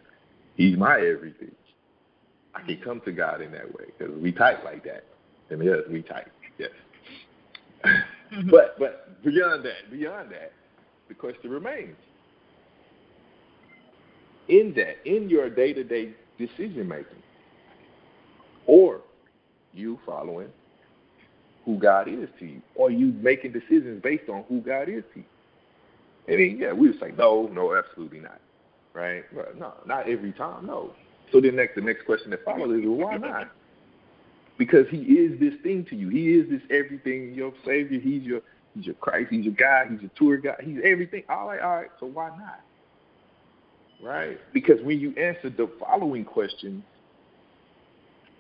he's 0.57 0.77
my 0.77 0.97
everything. 0.99 1.53
I 2.57 2.63
can 2.63 2.81
come 2.83 3.01
to 3.05 3.13
God 3.13 3.43
in 3.43 3.53
that 3.53 3.67
way 3.75 3.87
because 3.99 4.15
we 4.17 4.33
type 4.33 4.65
like 4.65 4.85
that. 4.85 5.05
And 5.51 5.63
yes, 5.63 5.79
we 5.91 6.03
type. 6.03 6.31
Yes. 6.59 6.71
Mm-hmm. 7.85 8.51
But 8.51 8.79
but 8.79 9.23
beyond 9.23 9.65
that, 9.65 9.91
beyond 9.91 10.31
that, 10.33 10.53
the 11.09 11.15
question 11.15 11.51
remains. 11.51 11.97
In 14.49 14.73
that, 14.77 14.97
in 15.05 15.29
your 15.29 15.51
day 15.51 15.73
to 15.73 15.85
day 15.85 16.13
decision 16.39 16.89
making, 16.89 17.23
or 18.67 19.01
you 19.73 19.99
following 20.07 20.49
who 21.65 21.79
God 21.79 22.09
is 22.09 22.29
to 22.39 22.47
you, 22.47 22.63
or 22.75 22.91
you 22.91 23.13
making 23.21 23.53
decisions 23.53 24.03
based 24.03 24.29
on 24.29 24.45
who 24.49 24.61
God 24.61 24.89
is 24.89 25.03
to 25.15 25.21
you. 25.21 25.25
I 26.29 26.37
mean, 26.37 26.59
yeah, 26.59 26.73
we 26.73 26.89
would 26.89 27.01
say 27.01 27.13
no, 27.17 27.49
no, 27.53 27.77
absolutely 27.77 28.21
not, 28.21 28.41
right? 28.95 29.25
But 29.35 29.59
no, 29.59 29.75
not 29.87 30.09
every 30.09 30.33
time, 30.33 30.67
no. 30.67 30.93
So 31.33 31.41
then 31.41 31.57
next, 31.57 31.75
the 31.75 31.81
next 31.81 32.05
question 32.07 32.31
that 32.31 32.45
follows 32.45 32.79
is, 32.79 32.87
well, 32.87 33.09
why 33.09 33.17
not? 33.17 33.51
Because 34.59 34.87
He 34.89 34.99
is 34.99 35.39
this 35.41 35.55
thing 35.63 35.85
to 35.87 35.97
you. 35.97 36.09
He 36.09 36.35
is 36.35 36.49
this 36.49 36.63
everything. 36.71 37.35
Your 37.35 37.53
Savior. 37.65 38.01
He's 38.01 38.23
your 38.23 38.41
He's 38.75 38.87
your 38.87 38.95
Christ. 38.97 39.29
He's 39.31 39.45
your 39.45 39.55
guide. 39.55 39.89
He's 39.91 40.01
your 40.03 40.11
tour 40.17 40.37
guide. 40.37 40.63
He's 40.63 40.79
everything. 40.85 41.25
All 41.29 41.49
right, 41.49 41.61
all 41.61 41.77
right. 41.77 41.91
So 41.99 42.07
why 42.07 42.29
not? 42.31 42.61
Right? 44.03 44.39
Because 44.53 44.81
when 44.83 45.01
you 45.01 45.15
answer 45.17 45.49
the 45.49 45.69
following 45.81 46.25
questions, 46.25 46.83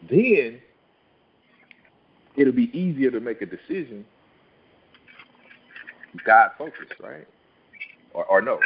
then 0.09 0.61
it'll 2.37 2.52
be 2.52 2.76
easier 2.78 3.11
to 3.11 3.21
make 3.21 3.40
a 3.40 3.47
decision. 3.47 4.05
God 6.25 6.50
focused, 6.59 7.00
right? 7.00 7.26
Or, 8.12 8.25
or 8.26 8.43
no? 8.43 8.61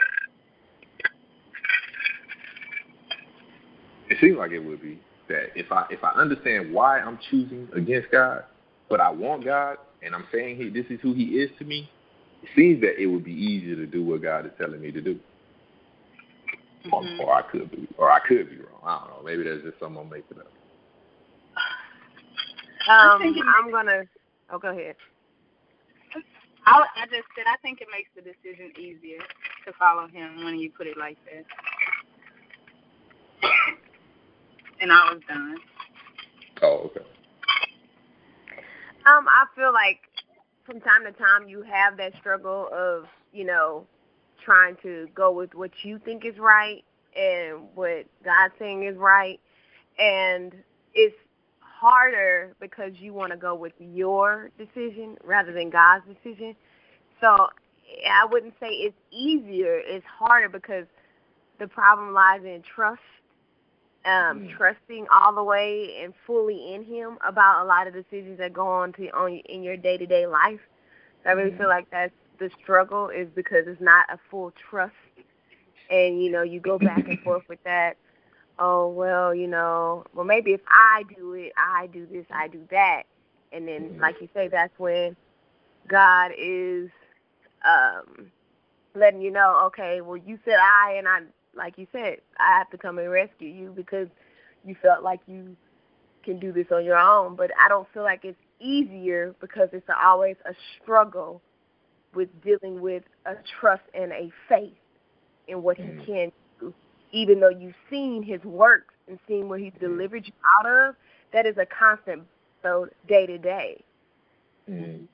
It 4.11 4.19
seems 4.21 4.37
like 4.37 4.51
it 4.51 4.59
would 4.59 4.83
be 4.83 5.01
that 5.29 5.57
if 5.57 5.71
I 5.73 5.87
if 5.91 6.03
I 6.03 6.11
understand 6.11 6.73
why 6.73 6.99
I'm 6.99 7.19
choosing 7.31 7.69
against 7.75 8.11
God, 8.11 8.45
but 8.89 9.01
I 9.01 9.09
want 9.09 9.45
God, 9.45 9.79
and 10.03 10.15
I'm 10.15 10.27
saying 10.33 10.57
he 10.57 10.69
this 10.69 10.87
is 10.91 11.01
who 11.01 11.15
He 11.15 11.39
is 11.39 11.51
to 11.59 11.65
me, 11.65 11.89
it 12.43 12.49
seems 12.57 12.81
that 12.81 13.01
it 13.01 13.07
would 13.07 13.25
be 13.25 13.33
easier 13.33 13.77
to 13.77 13.87
do 13.87 14.05
what 14.05 14.23
God 14.23 14.47
is 14.47 14.53
telling 14.59 14.81
me 14.81 14.91
to 14.91 15.01
do. 15.01 15.19
Mm-hmm. 16.87 17.21
Or, 17.21 17.27
or 17.27 17.35
I 17.35 17.43
could 17.43 17.71
be, 17.71 17.89
or 17.99 18.11
I 18.11 18.19
could 18.27 18.51
be 18.51 18.57
wrong. 18.57 18.83
I 18.83 18.99
don't 18.99 19.19
know. 19.19 19.23
Maybe 19.25 19.49
that's 19.49 19.63
just 19.63 19.79
someone 19.79 20.09
making 20.09 20.39
up. 20.39 20.51
Um, 22.89 23.23
I'm 23.57 23.71
gonna. 23.71 24.05
Oh, 24.51 24.59
go 24.59 24.71
ahead. 24.71 24.97
I, 26.67 26.85
I 26.97 27.05
just 27.07 27.29
said 27.37 27.45
I 27.47 27.57
think 27.63 27.81
it 27.81 27.89
makes 27.93 28.11
the 28.17 28.23
decision 28.23 28.73
easier 28.79 29.21
to 29.67 29.73
follow 29.79 30.09
him 30.09 30.45
when 30.45 30.59
you 30.59 30.71
put 30.71 30.87
it 30.87 30.97
like 30.97 31.19
that. 31.27 31.45
And 34.81 34.93
I 34.93 35.13
was 35.13 35.23
done. 35.29 35.57
Oh, 36.63 36.91
okay. 36.91 37.01
Um, 39.07 39.27
I 39.29 39.47
feel 39.55 39.73
like 39.73 40.01
from 40.65 40.81
time 40.81 41.05
to 41.05 41.13
time 41.13 41.49
you 41.49 41.63
have 41.63 41.97
that 41.97 42.15
struggle 42.19 42.69
of, 42.73 43.05
you 43.33 43.45
know, 43.45 43.87
trying 44.45 44.77
to 44.83 45.09
go 45.15 45.33
with 45.33 45.55
what 45.55 45.71
you 45.83 45.99
think 46.05 46.25
is 46.25 46.39
right 46.39 46.85
and 47.17 47.67
what 47.75 48.07
God's 48.25 48.55
saying 48.59 48.85
is 48.85 48.97
right. 48.97 49.41
And 49.99 50.55
it's 50.95 51.17
harder 51.61 52.55
because 52.61 52.93
you 52.99 53.13
want 53.13 53.33
to 53.33 53.39
go 53.39 53.55
with 53.55 53.73
your 53.79 54.51
decision 54.59 55.17
rather 55.25 55.53
than 55.53 55.71
God's 55.71 56.05
decision. 56.07 56.55
So 57.21 57.49
I 58.09 58.27
wouldn't 58.31 58.55
say 58.61 58.69
it's 58.69 58.97
easier, 59.11 59.81
it's 59.85 60.05
harder 60.07 60.49
because 60.49 60.87
the 61.59 61.67
problem 61.67 62.13
lies 62.13 62.43
in 62.45 62.63
trust 62.63 63.01
um, 64.05 64.41
mm. 64.41 64.57
trusting 64.57 65.07
all 65.11 65.35
the 65.35 65.43
way 65.43 66.01
and 66.03 66.15
fully 66.27 66.75
in 66.75 66.85
Him 66.85 67.19
about 67.27 67.65
a 67.65 67.67
lot 67.67 67.87
of 67.87 67.93
decisions 67.93 68.39
that 68.39 68.53
go 68.53 68.67
on 68.67 68.93
to 68.95 69.09
on 69.11 69.33
in 69.33 69.63
your 69.63 69.77
day 69.77 69.99
to 69.99 70.07
day 70.07 70.27
life. 70.27 70.61
So 71.23 71.31
I 71.31 71.33
really 71.33 71.51
mm. 71.51 71.59
feel 71.59 71.69
like 71.69 71.91
that's 71.91 72.15
the 72.39 72.51
struggle 72.63 73.09
is 73.09 73.29
because 73.35 73.67
it's 73.67 73.81
not 73.81 74.07
a 74.11 74.19
full 74.31 74.53
trust, 74.53 74.95
and 75.91 76.23
you 76.23 76.31
know 76.31 76.43
you 76.43 76.61
go 76.61 76.79
back 76.79 77.07
and 77.09 77.21
forth 77.21 77.45
with 77.49 77.63
that. 77.65 77.97
Oh 78.59 78.89
well, 78.89 79.35
you 79.35 79.47
know, 79.47 80.05
well 80.15 80.25
maybe 80.25 80.53
if 80.53 80.63
I 80.69 81.05
do 81.17 81.35
it, 81.35 81.53
I 81.57 81.87
do 81.89 82.07
this, 82.11 82.27
I 82.31 82.49
do 82.49 82.67
that, 82.71 83.03
and 83.53 83.69
then 83.69 83.91
mm. 83.91 84.01
like 84.01 84.21
you 84.21 84.29
say, 84.35 84.49
that's 84.49 84.79
when 84.79 85.15
God 85.89 86.33
is 86.39 86.91
um 87.67 88.31
letting 88.95 89.21
you 89.21 89.31
know, 89.31 89.65
okay, 89.67 90.01
well 90.01 90.17
you 90.17 90.39
said 90.45 90.57
I 90.59 90.95
and 90.97 91.07
I 91.07 91.21
like 91.55 91.79
you 91.79 91.87
said, 91.93 92.19
I 92.39 92.59
have 92.59 92.71
to 92.71 92.79
come 92.79 92.99
and 92.99 93.11
rescue 93.11 93.49
you 93.49 93.73
because 93.75 94.09
you 94.65 94.77
felt 94.81 95.03
like 95.03 95.21
you 95.27 95.57
can 96.25 96.39
do 96.39 96.53
this 96.53 96.67
on 96.73 96.85
your 96.85 96.99
own. 96.99 97.37
But 97.37 97.51
I 97.63 97.69
don't 97.69 97.89
feel 97.93 98.03
like 98.03 98.25
it's 98.25 98.39
easier 98.61 99.35
because 99.41 99.69
it's 99.73 99.89
always 100.03 100.37
a 100.47 100.53
struggle 100.81 101.41
with 102.15 102.29
dealing 102.43 102.81
with 102.81 103.05
a 103.27 103.35
trust 103.61 103.83
and 103.95 104.13
a 104.13 104.31
faith 104.49 104.73
in 105.49 105.63
what 105.63 105.79
mm-hmm. 105.79 106.01
he 106.01 106.07
can 106.07 106.33
do. 106.61 106.75
Even 107.13 107.41
though 107.41 107.51
you've 107.51 107.75
seen 107.89 108.23
his 108.23 108.43
works 108.45 108.95
and 109.09 109.19
seen 109.27 109.49
where 109.49 109.59
he's 109.59 109.73
mm-hmm. 109.75 109.97
delivered 109.97 110.27
you 110.27 110.33
out 110.59 110.67
of, 110.67 110.95
that 111.33 111.47
is 111.47 111.57
a 111.59 111.67
constant 111.67 112.23
so 112.63 112.89
day 113.09 113.27
to 113.27 113.39
day. 113.39 113.83
Mm-hmm. 114.69 115.05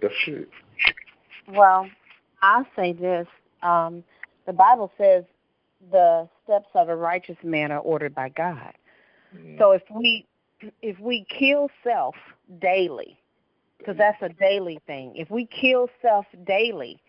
That's 0.00 0.14
it. 0.26 0.48
Well, 1.48 1.88
I'll 2.42 2.66
say 2.76 2.92
this. 2.92 3.26
Um, 3.62 4.02
the 4.46 4.52
Bible 4.52 4.90
says 4.98 5.24
the 5.90 6.28
steps 6.44 6.68
of 6.74 6.88
a 6.88 6.96
righteous 6.96 7.36
man 7.42 7.72
are 7.72 7.80
ordered 7.80 8.14
by 8.14 8.28
God. 8.28 8.72
Mm-hmm. 9.34 9.58
So 9.58 9.72
if 9.72 9.82
we 9.94 10.26
if 10.80 10.98
we 11.00 11.26
kill 11.38 11.68
self 11.82 12.14
daily, 12.60 13.18
because 13.78 13.96
that's 13.96 14.22
a 14.22 14.28
daily 14.28 14.80
thing. 14.86 15.14
If 15.16 15.30
we 15.30 15.46
kill 15.46 15.88
self 16.00 16.26
daily 16.46 17.00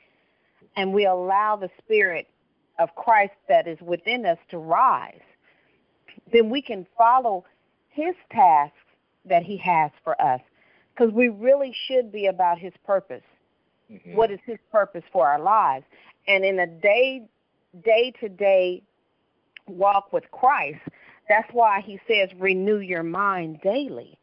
and 0.76 0.94
we 0.94 1.06
allow 1.06 1.56
the 1.56 1.70
spirit 1.84 2.28
of 2.80 2.90
Christ 2.96 3.34
that 3.48 3.68
is 3.68 3.80
within 3.82 4.26
us 4.26 4.40
to 4.50 4.58
rise, 4.58 5.22
then 6.32 6.50
we 6.50 6.62
can 6.62 6.88
follow 6.98 7.46
his 7.90 8.16
tasks 8.32 8.78
that 9.26 9.44
he 9.44 9.58
has 9.58 9.92
for 10.04 10.20
us. 10.22 10.42
Because 10.96 11.14
we 11.14 11.30
really 11.30 11.76
should 11.88 12.12
be 12.12 12.28
about 12.28 12.58
his 12.58 12.74
purpose. 12.86 13.24
Mm-hmm. 13.92 14.16
What 14.16 14.32
is 14.32 14.40
his 14.46 14.58
purpose 14.72 15.04
for 15.12 15.28
our 15.28 15.40
lives? 15.40 15.86
And 16.28 16.46
in 16.46 16.60
a 16.60 16.68
day 16.68 17.28
day 17.84 18.14
to 18.20 18.30
day 18.30 18.84
walk 19.68 20.14
with 20.14 20.30
Christ, 20.32 20.82
that's 21.30 21.50
why 21.54 21.82
he 21.82 22.00
says 22.08 22.30
renew 22.38 22.80
your 22.80 23.04
mind 23.04 23.60
daily. 23.62 24.18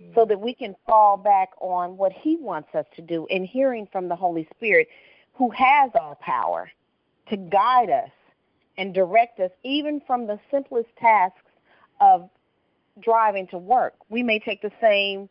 Mm-hmm. 0.00 0.14
So 0.14 0.24
that 0.26 0.40
we 0.40 0.54
can 0.54 0.74
fall 0.86 1.16
back 1.16 1.50
on 1.60 1.96
what 1.96 2.12
he 2.12 2.36
wants 2.36 2.74
us 2.74 2.86
to 2.96 3.02
do 3.02 3.26
and 3.30 3.46
hearing 3.46 3.88
from 3.90 4.08
the 4.08 4.16
Holy 4.16 4.48
Spirit 4.56 4.88
who 5.34 5.50
has 5.50 5.90
all 5.94 6.16
power 6.20 6.70
to 7.28 7.36
guide 7.36 7.90
us 7.90 8.10
and 8.76 8.94
direct 8.94 9.40
us 9.40 9.50
even 9.62 10.00
from 10.06 10.26
the 10.26 10.38
simplest 10.50 10.88
tasks 10.98 11.38
of 12.00 12.28
driving 13.00 13.46
to 13.48 13.58
work. 13.58 13.94
We 14.08 14.22
may 14.22 14.38
take 14.38 14.62
the 14.62 14.72
same 14.80 15.28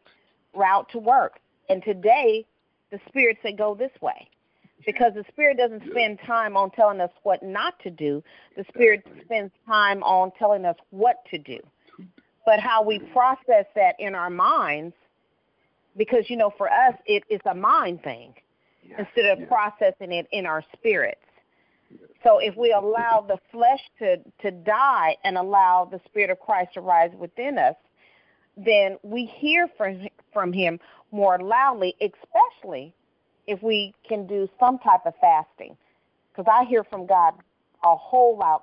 route 0.54 0.90
to 0.90 1.00
work. 1.00 1.40
And 1.68 1.84
today, 1.84 2.46
the 2.92 3.00
Spirit 3.08 3.38
said, 3.44 3.58
go 3.58 3.76
this 3.76 3.92
way 4.02 4.30
because 4.86 5.14
the 5.14 5.26
spirit 5.30 5.58
doesn't 5.58 5.84
spend 5.90 6.20
time 6.26 6.56
on 6.56 6.72
telling 6.72 7.02
us 7.02 7.12
what 7.24 7.44
not 7.44 7.80
to 7.84 7.90
do. 7.90 8.24
The 8.56 8.66
spirit 8.74 9.06
spends 9.26 9.52
time 9.68 10.04
on 10.04 10.32
telling 10.38 10.66
us 10.66 10.76
what 10.90 11.18
to 11.32 11.38
do. 11.38 11.60
But 12.46 12.60
how 12.60 12.84
we 12.84 13.00
process 13.00 13.66
that 13.76 13.96
in 14.00 14.16
our 14.16 14.30
minds 14.30 14.96
because 15.98 16.30
you 16.30 16.38
know 16.38 16.52
for 16.58 16.70
us 16.70 16.96
it 17.06 17.24
is 17.30 17.42
a 17.46 17.54
mind 17.54 18.02
thing 18.04 18.34
instead 18.98 19.26
of 19.26 19.48
processing 19.48 20.12
it 20.12 20.28
in 20.32 20.46
our 20.46 20.64
spirits. 20.74 21.20
So 22.24 22.40
if 22.40 22.56
we 22.56 22.72
allow 22.72 23.26
the 23.28 23.38
flesh 23.52 23.82
to 24.00 24.18
to 24.42 24.52
die 24.52 25.18
and 25.24 25.38
allow 25.38 25.88
the 25.92 26.00
spirit 26.06 26.30
of 26.30 26.40
christ 26.40 26.74
to 26.76 26.82
rise 26.82 27.12
within 27.18 27.58
us 27.58 27.76
then 28.58 28.98
we 29.04 29.26
hear 29.26 29.68
from 29.78 30.08
from 30.34 30.52
him 30.52 30.80
more 31.12 31.40
loudly 31.40 31.96
especially 32.02 32.94
if 33.50 33.64
we 33.64 33.96
can 34.08 34.28
do 34.28 34.48
some 34.60 34.78
type 34.78 35.02
of 35.08 35.14
fasting, 35.20 35.76
because 36.32 36.46
I 36.50 36.66
hear 36.66 36.84
from 36.84 37.08
God 37.08 37.34
a 37.84 37.96
whole 37.96 38.38
lot, 38.38 38.62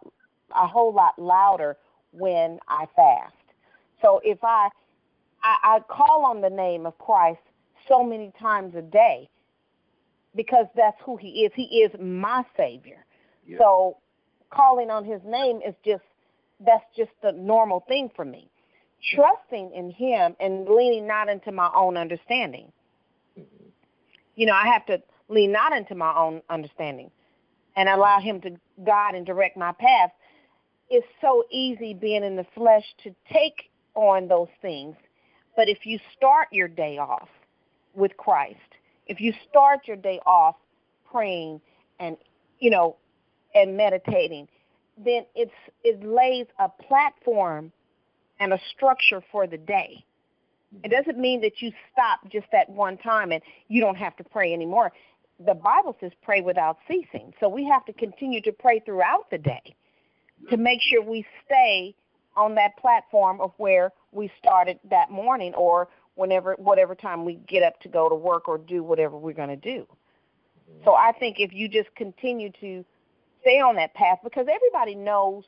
a 0.55 0.67
whole 0.67 0.95
lot 0.95 1.19
louder 1.19 1.77
when 2.13 2.61
I 2.69 2.87
fast. 2.95 3.35
So 4.01 4.21
if 4.25 4.39
I, 4.45 4.69
I, 5.43 5.57
I 5.65 5.81
call 5.81 6.25
on 6.25 6.41
the 6.41 6.51
name 6.51 6.87
of 6.87 6.97
Christ 6.99 7.41
so 7.89 8.05
many 8.05 8.33
times 8.41 8.77
a 8.77 8.83
day, 8.83 9.29
because 10.37 10.67
that's 10.77 10.97
who 11.05 11.17
He 11.17 11.45
is. 11.45 11.53
He 11.57 11.65
is 11.81 11.91
my 12.01 12.45
Savior. 12.57 13.05
Yeah. 13.45 13.59
So 13.59 13.97
calling 14.51 14.91
on 14.91 15.05
His 15.05 15.21
name 15.27 15.61
is 15.67 15.75
just 15.85 16.05
that's 16.65 16.85
just 16.97 17.11
the 17.23 17.33
normal 17.33 17.85
thing 17.89 18.09
for 18.15 18.25
me. 18.25 18.49
Trusting 19.15 19.73
in 19.75 19.91
Him 19.91 20.37
and 20.39 20.69
leaning 20.69 21.09
not 21.09 21.29
into 21.29 21.51
my 21.51 21.71
own 21.75 21.97
understanding 21.97 22.71
you 24.37 24.47
know, 24.47 24.55
I 24.55 24.67
have 24.69 24.87
to 24.87 25.03
lean 25.29 25.51
not 25.51 25.73
into 25.73 25.95
my 25.95 26.15
own 26.15 26.43
understanding 26.49 27.11
and 27.75 27.89
allow 27.89 28.21
him 28.21 28.41
to 28.43 28.51
guide 28.85 29.15
and 29.15 29.27
direct 29.27 29.57
my 29.57 29.73
path. 29.73 30.11
It's 30.89 31.07
so 31.21 31.45
easy 31.51 31.95
being 31.95 32.23
in 32.23 32.37
the 32.37 32.47
flesh 32.55 32.85
to 33.03 33.15
take 33.33 33.71
on 33.95 34.29
those 34.29 34.49
things. 34.63 34.95
But 35.57 35.69
if 35.69 35.85
you 35.85 35.99
start 36.17 36.49
your 36.53 36.69
day 36.69 36.99
off 36.99 37.29
with 37.95 38.17
Christ, 38.17 38.59
if 39.07 39.21
you 39.21 39.33
start 39.49 39.81
your 39.87 39.97
day 39.97 40.21
off 40.27 40.57
praying 41.11 41.61
and 41.99 42.17
you 42.61 42.71
know 42.71 42.97
and 43.55 43.77
meditating, 43.77 44.49
then 45.03 45.25
it's 45.35 45.53
it 45.83 46.05
lays 46.05 46.47
a 46.59 46.69
platform 46.69 47.73
and 48.39 48.53
a 48.53 48.61
structure 48.75 49.23
for 49.33 49.47
the 49.47 49.57
day. 49.57 50.05
It 50.85 50.91
doesn't 50.91 51.19
mean 51.19 51.41
that 51.43 51.63
you 51.63 51.73
stop 51.93 52.21
just 52.31 52.47
that 52.53 52.69
one 52.69 52.99
time 52.99 53.33
and 53.33 53.43
you 53.69 53.81
don't 53.81 53.97
have 53.97 54.17
to 54.17 54.25
pray 54.25 54.53
anymore. 54.53 54.93
The 55.45 55.55
Bible 55.55 55.97
says 56.01 56.13
pray 56.23 56.41
without 56.41 56.79
ceasing. 56.89 57.33
So 57.41 57.49
we 57.49 57.65
have 57.65 57.85
to 57.87 57.93
continue 57.93 58.41
to 58.43 58.53
pray 58.53 58.81
throughout 58.81 59.31
the 59.31 59.39
day 59.39 59.75
to 60.51 60.57
make 60.57 60.81
sure 60.83 61.03
we 61.03 61.25
stay 61.45 61.95
on 62.37 62.55
that 62.57 62.77
platform 62.77 63.41
of 63.41 63.53
where 63.57 63.93
we 64.13 64.31
started 64.39 64.79
that 64.91 65.11
morning 65.11 65.55
or 65.55 65.89
whenever 66.15 66.55
whatever 66.59 66.95
time 66.95 67.25
we 67.25 67.35
get 67.47 67.63
up 67.63 67.81
to 67.81 67.89
go 67.89 68.09
to 68.09 68.15
work 68.15 68.49
or 68.49 68.59
do 68.59 68.83
whatever 68.83 69.17
we're 69.17 69.33
going 69.33 69.49
to 69.49 69.57
do. 69.57 69.87
So 70.85 70.95
I 70.95 71.13
think 71.13 71.37
if 71.39 71.53
you 71.53 71.69
just 71.69 71.95
continue 71.95 72.51
to 72.61 72.85
stay 73.41 73.61
on 73.61 73.77
that 73.77 73.95
path 73.95 74.19
because 74.25 74.47
everybody 74.51 74.95
knows 74.95 75.45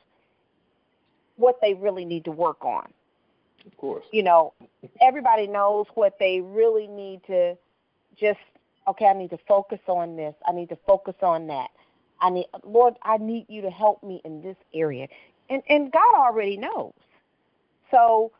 what 1.35 1.57
they 1.61 1.73
really 1.73 2.05
need 2.05 2.25
to 2.25 2.31
work 2.31 2.63
on. 2.63 2.91
Of 3.71 3.77
course. 3.77 4.05
You 4.11 4.23
know, 4.23 4.53
everybody 5.01 5.47
knows 5.47 5.85
what 5.93 6.17
they 6.19 6.41
really 6.41 6.87
need 6.87 7.21
to 7.27 7.55
just 8.19 8.39
okay, 8.87 9.05
I 9.05 9.13
need 9.13 9.29
to 9.29 9.37
focus 9.47 9.79
on 9.87 10.15
this. 10.15 10.33
I 10.47 10.51
need 10.51 10.69
to 10.69 10.77
focus 10.87 11.15
on 11.21 11.47
that. 11.47 11.69
I 12.19 12.29
need 12.31 12.47
Lord, 12.63 12.95
I 13.03 13.17
need 13.17 13.45
you 13.47 13.61
to 13.61 13.69
help 13.69 14.03
me 14.03 14.21
in 14.25 14.41
this 14.41 14.57
area. 14.73 15.07
And 15.49 15.61
and 15.69 15.91
God 15.91 16.15
already 16.15 16.57
knows. 16.57 16.93
So 17.91 18.31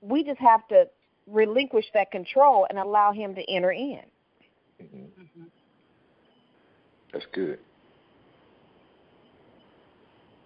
we 0.00 0.24
just 0.24 0.40
have 0.40 0.66
to 0.68 0.88
relinquish 1.26 1.86
that 1.94 2.10
control 2.10 2.66
and 2.70 2.78
allow 2.78 3.12
him 3.12 3.34
to 3.34 3.42
enter 3.50 3.72
in. 3.72 4.02
Mm-hmm. 4.80 4.96
Mm-hmm. 4.96 5.44
That's 7.12 7.26
good. 7.32 7.58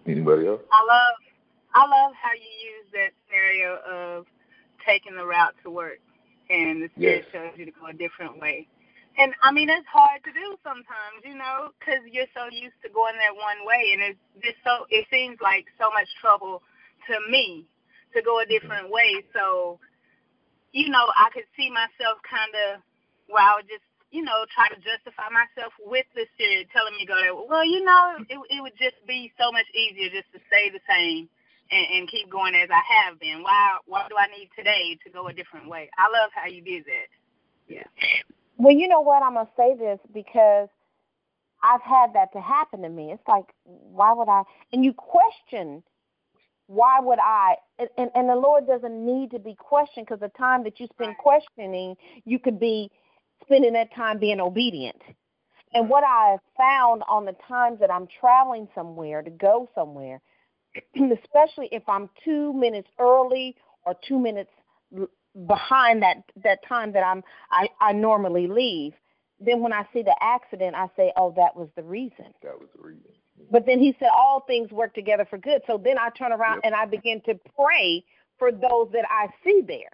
Anybody 0.07 0.47
else? 0.47 0.61
I 0.71 0.83
love 0.83 1.15
I 1.75 1.83
love 1.83 2.15
how 2.15 2.31
you 2.31 2.51
use 2.63 2.87
that 2.95 3.11
scenario 3.27 3.83
of 3.83 4.25
taking 4.87 5.15
the 5.19 5.25
route 5.27 5.53
to 5.63 5.69
work 5.69 5.99
and 6.49 6.81
the 6.81 6.89
spirit 6.95 7.27
yes. 7.27 7.33
shows 7.35 7.51
you 7.59 7.65
to 7.65 7.75
go 7.75 7.87
a 7.87 7.93
different 7.93 8.39
way. 8.39 8.67
And 9.17 9.35
I 9.43 9.51
mean, 9.51 9.67
it's 9.67 9.87
hard 9.87 10.23
to 10.23 10.31
do 10.31 10.55
sometimes, 10.63 11.23
you 11.23 11.35
know, 11.35 11.71
because 11.79 11.99
you're 12.07 12.31
so 12.31 12.47
used 12.51 12.79
to 12.83 12.89
going 12.91 13.15
that 13.19 13.35
one 13.35 13.63
way, 13.67 13.91
and 13.95 14.03
it's 14.03 14.19
just 14.43 14.59
so. 14.63 14.87
It 14.91 15.07
seems 15.07 15.39
like 15.39 15.67
so 15.79 15.87
much 15.91 16.07
trouble 16.19 16.63
to 17.07 17.15
me 17.31 17.63
to 18.11 18.19
go 18.23 18.39
a 18.39 18.43
mm-hmm. 18.43 18.51
different 18.51 18.91
way. 18.91 19.23
So, 19.31 19.79
you 20.75 20.91
know, 20.91 21.07
I 21.15 21.31
could 21.31 21.47
see 21.55 21.71
myself 21.71 22.19
kind 22.27 22.51
of, 22.67 22.83
well, 23.31 23.43
I 23.43 23.55
would 23.55 23.71
just 23.71 23.87
you 24.11 24.23
know, 24.23 24.47
try 24.47 24.71
to 24.71 24.79
justify 24.79 25.27
myself 25.27 25.75
with 25.83 26.07
the 26.15 26.23
spirit 26.35 26.71
telling 26.71 26.95
me 26.95 27.03
to 27.03 27.11
go 27.11 27.19
there. 27.19 27.35
Well, 27.35 27.67
you 27.67 27.83
know, 27.83 28.19
it 28.31 28.39
it 28.51 28.63
would 28.63 28.75
just 28.79 28.99
be 29.07 29.31
so 29.39 29.51
much 29.51 29.67
easier 29.75 30.07
just 30.07 30.31
to 30.31 30.39
stay 30.47 30.71
the 30.71 30.83
same 30.87 31.27
and, 31.71 31.85
and 31.93 32.11
keep 32.11 32.29
going 32.29 32.55
as 32.55 32.69
I 32.69 32.81
have 32.93 33.19
been. 33.19 33.43
Why 33.43 33.77
why 33.85 34.05
do 34.09 34.15
I 34.17 34.27
need 34.27 34.49
today 34.55 34.97
to 35.05 35.11
go 35.11 35.27
a 35.27 35.33
different 35.33 35.69
way? 35.69 35.89
I 35.97 36.03
love 36.03 36.31
how 36.33 36.47
you 36.47 36.61
did 36.61 36.85
that. 36.85 37.09
Yeah. 37.67 37.83
Well, 38.57 38.75
you 38.75 38.87
know 38.87 39.01
what? 39.01 39.23
I'm 39.23 39.33
gonna 39.33 39.49
say 39.57 39.75
this 39.77 39.99
because 40.13 40.69
I've 41.63 41.81
had 41.81 42.13
that 42.13 42.31
to 42.33 42.41
happen 42.41 42.81
to 42.83 42.89
me. 42.89 43.11
It's 43.11 43.27
like, 43.27 43.45
why 43.63 44.13
would 44.13 44.29
I? 44.29 44.43
And 44.71 44.85
you 44.85 44.93
question, 44.93 45.83
why 46.67 46.99
would 46.99 47.19
I? 47.19 47.55
And, 47.79 47.89
and, 47.97 48.09
and 48.15 48.29
the 48.29 48.35
Lord 48.35 48.67
doesn't 48.67 49.05
need 49.05 49.31
to 49.31 49.39
be 49.39 49.55
questioned 49.55 50.07
because 50.07 50.19
the 50.19 50.31
time 50.37 50.63
that 50.63 50.79
you 50.79 50.87
spend 50.93 51.17
questioning, 51.17 51.95
you 52.25 52.39
could 52.39 52.59
be 52.59 52.91
spending 53.43 53.73
that 53.73 53.93
time 53.95 54.19
being 54.19 54.39
obedient. 54.39 55.01
And 55.73 55.83
mm-hmm. 55.83 55.91
what 55.91 56.03
I 56.03 56.31
have 56.31 56.39
found 56.57 57.03
on 57.09 57.25
the 57.25 57.35
times 57.47 57.79
that 57.79 57.91
I'm 57.91 58.07
traveling 58.19 58.67
somewhere 58.75 59.21
to 59.21 59.29
go 59.29 59.69
somewhere, 59.75 60.21
especially 60.95 61.69
if 61.71 61.87
I'm 61.87 62.09
two 62.23 62.53
minutes 62.53 62.89
early 62.99 63.55
or 63.85 63.95
two 64.07 64.19
minutes 64.19 64.51
behind 65.47 66.01
that 66.01 66.23
that 66.43 66.59
time 66.67 66.93
that 66.93 67.03
I'm 67.03 67.23
I, 67.51 67.67
I 67.81 67.91
normally 67.93 68.47
leave, 68.47 68.93
then 69.39 69.61
when 69.61 69.73
I 69.73 69.87
see 69.93 70.01
the 70.01 70.15
accident, 70.21 70.75
I 70.75 70.87
say, 70.95 71.11
oh, 71.17 71.33
that 71.35 71.55
was 71.55 71.69
the 71.75 71.83
reason. 71.83 72.33
That 72.41 72.59
was 72.59 72.69
the 72.75 72.81
reason. 72.81 73.11
But 73.51 73.65
then 73.65 73.79
he 73.79 73.95
said 73.99 74.09
all 74.15 74.43
things 74.47 74.71
work 74.71 74.93
together 74.93 75.25
for 75.29 75.37
good. 75.37 75.61
So 75.67 75.79
then 75.83 75.97
I 75.97 76.09
turn 76.09 76.31
around 76.31 76.57
yep. 76.57 76.61
and 76.65 76.75
I 76.75 76.85
begin 76.85 77.21
to 77.25 77.37
pray 77.55 78.03
for 78.39 78.51
those 78.51 78.89
that 78.93 79.05
I 79.09 79.27
see 79.43 79.61
there. 79.67 79.91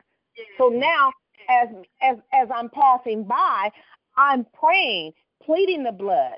So 0.58 0.70
now 0.70 1.12
as 1.50 1.68
as 2.02 2.18
as 2.34 2.48
I'm 2.54 2.70
passing 2.70 3.24
by, 3.24 3.72
I'm 4.16 4.46
praying, 4.54 5.14
pleading 5.44 5.84
the 5.84 5.92
blood 5.92 6.38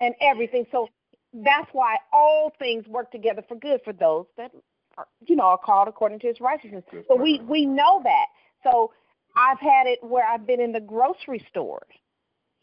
and 0.00 0.14
everything. 0.20 0.66
So 0.70 0.88
that's 1.34 1.68
why 1.72 1.96
all 2.12 2.52
things 2.58 2.86
work 2.86 3.10
together 3.10 3.42
for 3.46 3.56
good 3.56 3.80
for 3.84 3.92
those 3.92 4.26
that 4.36 4.52
are, 4.96 5.06
you 5.26 5.34
know 5.34 5.44
are 5.44 5.58
called 5.58 5.88
according 5.88 6.20
to 6.20 6.28
His 6.28 6.40
righteousness. 6.40 6.84
So 7.08 7.16
we 7.16 7.40
we 7.40 7.66
know 7.66 8.00
that. 8.04 8.26
So 8.62 8.92
I've 9.36 9.58
had 9.58 9.86
it 9.86 9.98
where 10.02 10.26
I've 10.26 10.46
been 10.46 10.60
in 10.60 10.72
the 10.72 10.80
grocery 10.80 11.44
store 11.50 11.84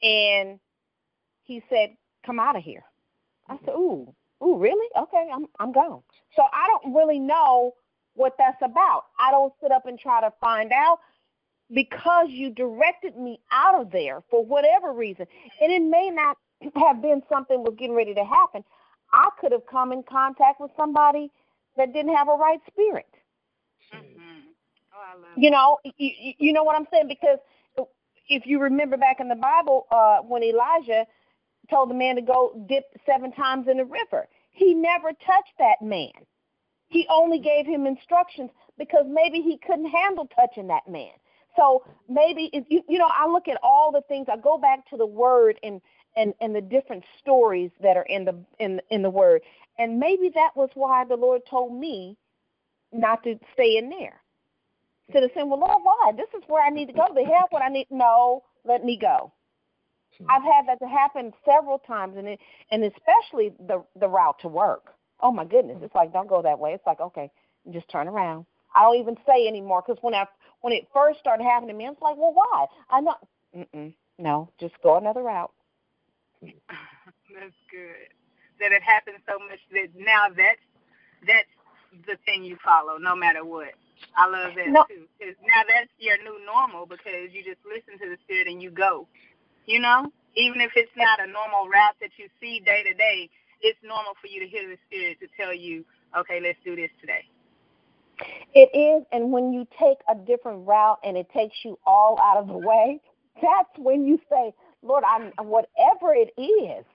and 0.02 0.60
he 1.44 1.62
said, 1.70 1.96
"Come 2.26 2.40
out 2.40 2.56
of 2.56 2.64
here." 2.64 2.84
I 3.50 3.58
said, 3.66 3.74
mm-hmm. 3.74 3.82
"Ooh, 3.82 4.48
ooh, 4.48 4.58
really? 4.58 4.88
Okay, 4.98 5.30
I'm 5.34 5.48
I'm 5.60 5.74
gone." 5.74 6.02
So 6.36 6.44
I 6.44 6.68
don't 6.68 6.96
really 6.96 7.20
know 7.20 7.74
what 8.16 8.36
that's 8.38 8.62
about. 8.62 9.06
I 9.20 9.32
don't 9.32 9.54
sit 9.62 9.72
up 9.72 9.86
and 9.86 10.00
try 10.00 10.22
to 10.22 10.32
find 10.40 10.72
out 10.72 11.00
because 11.74 12.28
you 12.30 12.50
directed 12.52 13.18
me 13.18 13.40
out 13.52 13.80
of 13.80 13.92
there 13.92 14.22
for 14.30 14.46
whatever 14.46 14.94
reason. 14.94 15.26
And 15.62 15.72
it 15.72 15.82
may 15.82 16.10
not 16.10 16.38
have 16.76 17.02
been 17.02 17.22
something 17.30 17.60
was 17.60 17.76
getting 17.78 17.96
ready 17.96 18.14
to 18.14 18.24
happen. 18.24 18.64
I 19.14 19.30
could 19.40 19.52
have 19.52 19.66
come 19.70 19.92
in 19.92 20.04
contact 20.04 20.60
with 20.60 20.72
somebody 20.78 21.32
that 21.78 21.94
didn't 21.94 22.16
have 22.16 22.28
a 22.28 22.34
right 22.36 22.60
spirit. 22.68 23.10
Mm-hmm. 23.94 24.48
Oh, 24.94 25.26
you 25.38 25.50
know, 25.50 25.78
you, 25.98 26.34
you 26.38 26.54
know 26.54 26.64
what 26.64 26.76
I'm 26.76 26.88
saying? 26.92 27.08
Because 27.08 27.40
if 28.30 28.46
you 28.46 28.60
remember 28.60 28.98
back 28.98 29.20
in 29.20 29.28
the 29.28 29.36
Bible, 29.36 29.88
uh, 29.92 30.20
when 30.20 30.44
Elijah 30.44 31.06
told 31.70 31.90
the 31.90 31.94
man 31.94 32.16
to 32.16 32.22
go 32.22 32.66
dip 32.68 32.86
seven 33.06 33.32
times 33.32 33.68
in 33.68 33.78
the 33.78 33.86
river, 33.86 34.28
he 34.52 34.74
never 34.74 35.10
touched 35.10 35.54
that 35.60 35.82
man. 35.82 36.12
He 36.88 37.08
only 37.10 37.40
gave 37.40 37.66
him 37.66 37.86
instructions 37.86 38.50
because 38.78 39.06
maybe 39.08 39.40
he 39.40 39.58
couldn't 39.66 39.90
handle 39.90 40.28
touching 40.36 40.68
that 40.68 40.88
man. 40.88 41.12
So 41.56 41.84
maybe 42.08 42.50
if 42.54 42.66
you 42.70 42.82
you 42.88 42.98
know, 42.98 43.10
I 43.10 43.28
look 43.28 43.48
at 43.48 43.58
all 43.64 43.92
the 43.92 44.02
things. 44.08 44.28
I 44.32 44.38
go 44.38 44.58
back 44.58 44.90
to 44.90 44.98
the 44.98 45.06
word 45.06 45.60
and 45.64 45.82
and 46.16 46.34
and 46.42 46.56
the 46.56 46.62
different 46.62 47.04
stories 47.20 47.72
that 47.82 47.98
are 47.98 48.04
in 48.04 48.26
the 48.26 48.36
in 48.60 48.82
in 48.90 49.02
the 49.02 49.10
word, 49.10 49.42
and 49.78 50.00
maybe 50.00 50.32
that 50.36 50.52
was 50.56 50.70
why 50.74 51.06
the 51.06 51.16
Lord 51.16 51.42
told 51.50 51.74
me 51.74 52.18
not 52.92 53.24
to 53.24 53.40
stay 53.54 53.78
in 53.78 53.90
there. 53.90 54.22
Instead 55.08 55.24
of 55.24 55.32
saying, 55.34 55.50
"Well, 55.50 55.60
Lord, 55.60 55.82
why? 55.84 56.12
This 56.16 56.30
is 56.38 56.48
where 56.48 56.64
I 56.64 56.70
need 56.70 56.88
to 56.88 56.94
go. 56.94 57.08
The 57.14 57.24
help 57.26 57.52
what 57.52 57.62
I 57.62 57.70
need." 57.70 57.88
No, 57.90 58.44
let 58.64 58.84
me 58.84 58.98
go. 58.98 59.32
Hmm. 60.18 60.26
I've 60.30 60.44
had 60.44 60.68
that 60.68 60.80
to 60.80 60.88
happen 60.88 61.34
several 61.46 61.80
times, 61.80 62.16
and 62.18 62.28
it, 62.28 62.40
and 62.72 62.84
especially 62.84 63.54
the 63.68 63.84
the 63.96 64.08
route 64.08 64.40
to 64.40 64.48
work. 64.48 64.94
Oh 65.20 65.32
my 65.32 65.46
goodness, 65.46 65.78
it's 65.82 65.96
like 65.96 66.14
don't 66.14 66.30
go 66.30 66.42
that 66.42 66.60
way. 66.60 66.74
It's 66.74 66.86
like 66.86 67.00
okay, 67.00 67.32
just 67.72 67.90
turn 67.90 68.08
around. 68.08 68.46
I 68.76 68.84
don't 68.84 68.98
even 68.98 69.18
say 69.28 69.48
anymore 69.48 69.84
because 69.86 70.02
when 70.02 70.14
I 70.14 70.26
when 70.62 70.74
it 70.74 70.88
first 70.94 71.20
started 71.20 71.44
happening 71.44 71.70
to 71.70 71.78
me, 71.78 71.88
I 71.88 71.90
was 71.90 71.98
like, 72.02 72.18
well, 72.18 72.34
why? 72.34 72.66
I'm 72.90 73.04
not. 73.04 73.28
Mm-mm, 73.56 73.94
no, 74.18 74.50
just 74.60 74.76
go 74.82 74.98
another 74.98 75.22
route. 75.22 75.52
That's 76.42 77.62
good. 77.70 78.10
That 78.60 78.72
it 78.72 78.84
happens 78.84 79.18
so 79.28 79.40
much 79.40 79.60
that 79.72 79.90
now 79.98 80.30
that's 80.30 80.62
that's 81.26 81.50
the 82.08 82.18
thing 82.26 82.44
you 82.44 82.58
follow, 82.64 82.98
no 82.98 83.16
matter 83.16 83.44
what. 83.46 83.74
I 84.16 84.28
love 84.28 84.54
that 84.56 84.68
no. 84.68 84.86
too. 84.90 85.06
Cause 85.20 85.36
now 85.42 85.62
that's 85.68 85.92
your 86.00 86.18
new 86.24 86.44
normal 86.46 86.86
because 86.86 87.30
you 87.32 87.44
just 87.44 87.62
listen 87.66 88.00
to 88.00 88.10
the 88.10 88.18
spirit 88.24 88.48
and 88.48 88.62
you 88.62 88.72
go. 88.72 89.08
You 89.66 89.80
know, 89.80 90.12
even 90.36 90.62
if 90.62 90.72
it's 90.76 90.92
not 90.98 91.20
a 91.22 91.28
normal 91.28 91.70
route 91.70 91.96
that 92.02 92.12
you 92.18 92.28
see 92.40 92.60
day 92.60 92.84
to 92.84 92.94
day, 92.94 93.30
it's 93.62 93.80
normal 93.84 94.14
for 94.20 94.28
you 94.28 94.40
to 94.40 94.48
hear 94.48 94.68
the 94.68 94.78
spirit 94.88 95.20
to 95.20 95.28
tell 95.38 95.54
you, 95.54 95.86
okay, 96.18 96.40
let's 96.42 96.58
do 96.66 96.76
this 96.76 96.90
today. 97.00 97.26
It 98.54 98.70
is, 98.76 99.06
and 99.12 99.32
when 99.32 99.54
you 99.54 99.68
take 99.80 99.98
a 100.10 100.16
different 100.16 100.68
route 100.68 101.00
and 101.04 101.18
it 101.18 101.28
takes 101.34 101.56
you 101.64 101.78
all 101.86 102.20
out 102.22 102.38
of 102.38 102.48
the 102.48 102.58
way, 102.58 103.00
that's 103.42 103.70
when 103.78 104.06
you 104.06 104.20
say, 104.30 104.54
Lord, 104.84 105.04
I'm 105.08 105.32
whatever 105.48 106.14
it 106.16 106.32
is, 106.42 106.86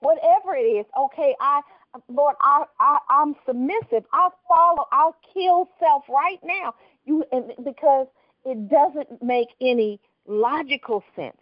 whatever 0.00 0.54
it 0.56 0.62
is, 0.62 0.86
okay, 0.98 1.34
I 1.40 1.62
Lord, 2.08 2.36
I, 2.42 2.64
I 2.80 2.98
I'm 3.10 3.36
submissive. 3.46 4.04
I'll 4.12 4.34
follow, 4.48 4.86
I'll 4.92 5.16
kill 5.34 5.68
self 5.80 6.04
right 6.08 6.40
now. 6.44 6.74
You 7.06 7.24
and 7.32 7.52
because 7.64 8.08
it 8.44 8.68
doesn't 8.70 9.22
make 9.22 9.48
any 9.60 10.00
logical 10.26 11.04
sense. 11.16 11.38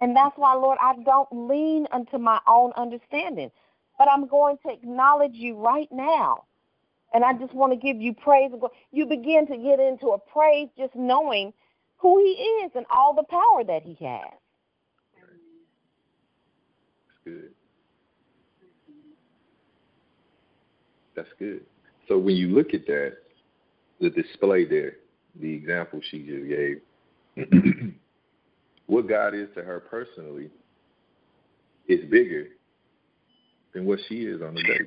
And 0.00 0.16
that's 0.16 0.36
why, 0.36 0.54
Lord, 0.54 0.78
I 0.82 0.94
don't 1.04 1.48
lean 1.48 1.86
unto 1.92 2.18
my 2.18 2.40
own 2.48 2.72
understanding. 2.76 3.50
But 3.98 4.08
I'm 4.10 4.28
going 4.28 4.58
to 4.66 4.72
acknowledge 4.72 5.34
you 5.34 5.56
right 5.56 5.88
now 5.92 6.38
and 7.14 7.24
I 7.24 7.34
just 7.34 7.54
want 7.54 7.72
to 7.72 7.78
give 7.78 8.00
you 8.02 8.14
praise. 8.14 8.52
You 8.92 9.06
begin 9.06 9.46
to 9.48 9.56
get 9.58 9.80
into 9.80 10.08
a 10.08 10.18
praise 10.18 10.68
just 10.78 10.94
knowing 10.96 11.52
who 11.98 12.18
he 12.20 12.32
is 12.64 12.72
and 12.74 12.86
all 12.90 13.14
the 13.14 13.24
power 13.24 13.64
that 13.66 13.82
he 13.84 13.96
has. 14.06 14.32
That's 17.24 17.36
good. 17.36 17.50
That's 21.16 21.28
good. 21.38 21.60
So 22.08 22.18
when 22.18 22.36
you 22.36 22.48
look 22.48 22.74
at 22.74 22.86
that, 22.86 23.16
the 24.00 24.10
display 24.10 24.64
there, 24.64 24.96
the 25.40 25.52
example 25.52 26.00
she 26.10 26.18
just 26.18 26.48
gave, 26.48 26.80
what 28.86 29.08
God 29.08 29.34
is 29.34 29.48
to 29.54 29.62
her 29.62 29.80
personally 29.80 30.50
is 31.88 32.00
bigger 32.10 32.48
than 33.72 33.84
what 33.86 33.98
she 34.08 34.22
is 34.22 34.42
on 34.42 34.54
the 34.54 34.62
day. 34.62 34.80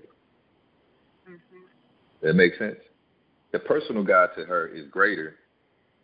Mm-hmm. 1.29 1.57
That 2.21 2.33
makes 2.35 2.57
sense. 2.57 2.77
The 3.51 3.59
personal 3.59 4.03
God 4.03 4.29
to 4.37 4.45
her 4.45 4.67
is 4.67 4.85
greater 4.89 5.35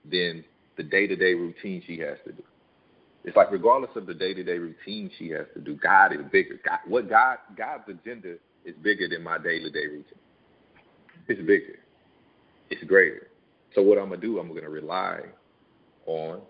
than 0.10 0.44
the 0.78 0.84
day 0.84 1.08
to 1.08 1.16
day 1.16 1.34
routine 1.34 1.84
she 1.86 2.00
has 2.00 2.18
to 2.26 2.34
do. 2.34 2.44
It's 3.24 3.38
like 3.38 3.52
regardless 3.52 3.92
of 3.96 4.06
the 4.06 4.14
day 4.14 4.34
to 4.34 4.44
day 4.44 4.58
routine 4.58 5.10
she 5.18 5.30
has 5.30 5.46
to 5.54 5.62
do, 5.62 5.76
God 5.76 6.14
is 6.14 6.20
bigger. 6.32 6.60
God, 6.66 6.80
what 6.88 7.10
God 7.10 7.38
God's 7.58 7.84
agenda 7.88 8.36
is 8.66 8.76
bigger 8.82 9.08
than 9.08 9.24
my 9.24 9.38
day 9.38 9.60
to 9.60 9.70
day 9.70 9.86
routine. 9.88 10.20
It's 11.28 11.40
bigger. 11.42 11.80
It's 12.70 12.84
greater. 12.84 13.28
So 13.76 13.82
what 13.82 13.98
I'm 13.98 14.10
gonna 14.10 14.20
do, 14.20 14.40
I'm 14.40 14.54
gonna 14.54 14.70
rely 14.70 15.22
on 16.06 16.42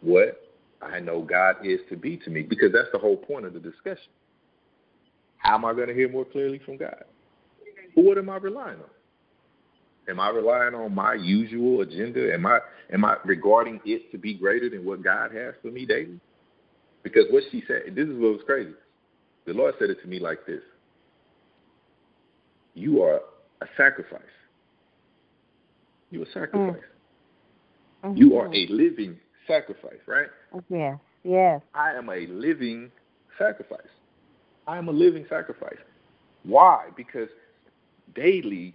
what 0.00 0.42
I 0.80 0.98
know 0.98 1.22
God 1.22 1.64
is 1.64 1.80
to 1.90 1.96
be 1.96 2.16
to 2.18 2.30
me, 2.30 2.42
because 2.42 2.72
that's 2.72 2.88
the 2.92 2.98
whole 2.98 3.16
point 3.16 3.46
of 3.46 3.52
the 3.52 3.60
discussion. 3.60 4.10
How 5.38 5.54
am 5.54 5.64
I 5.64 5.72
gonna 5.72 5.94
hear 5.94 6.08
more 6.08 6.24
clearly 6.24 6.60
from 6.64 6.76
God? 6.78 7.04
But 7.94 8.04
what 8.04 8.18
am 8.18 8.28
I 8.28 8.36
relying 8.36 8.78
on? 8.78 9.01
Am 10.08 10.18
I 10.18 10.30
relying 10.30 10.74
on 10.74 10.94
my 10.94 11.14
usual 11.14 11.82
agenda? 11.82 12.32
Am 12.32 12.44
I 12.46 12.58
am 12.92 13.04
I 13.04 13.16
regarding 13.24 13.80
it 13.84 14.10
to 14.12 14.18
be 14.18 14.34
greater 14.34 14.68
than 14.68 14.84
what 14.84 15.02
God 15.02 15.32
has 15.32 15.54
for 15.62 15.68
me 15.68 15.86
daily? 15.86 16.18
Because 17.02 17.24
what 17.30 17.44
she 17.50 17.62
said, 17.66 17.94
this 17.94 18.06
is 18.06 18.14
what 18.14 18.32
was 18.32 18.42
crazy. 18.44 18.74
The 19.46 19.52
Lord 19.52 19.74
said 19.78 19.90
it 19.90 20.00
to 20.02 20.08
me 20.08 20.18
like 20.18 20.46
this. 20.46 20.60
You 22.74 23.02
are 23.02 23.20
a 23.60 23.66
sacrifice. 23.76 24.22
You're 26.10 26.24
a 26.24 26.32
sacrifice. 26.32 26.82
Mm. 28.04 28.16
You 28.16 28.36
are 28.36 28.52
a 28.52 28.66
living 28.68 29.18
sacrifice, 29.46 30.00
right? 30.06 30.26
Yes, 30.68 30.98
yes. 31.24 31.60
I 31.74 31.92
am 31.92 32.08
a 32.08 32.26
living 32.26 32.90
sacrifice. 33.38 33.80
I 34.66 34.78
am 34.78 34.88
a 34.88 34.92
living 34.92 35.26
sacrifice. 35.28 35.78
Why? 36.44 36.88
Because 36.96 37.28
daily 38.14 38.74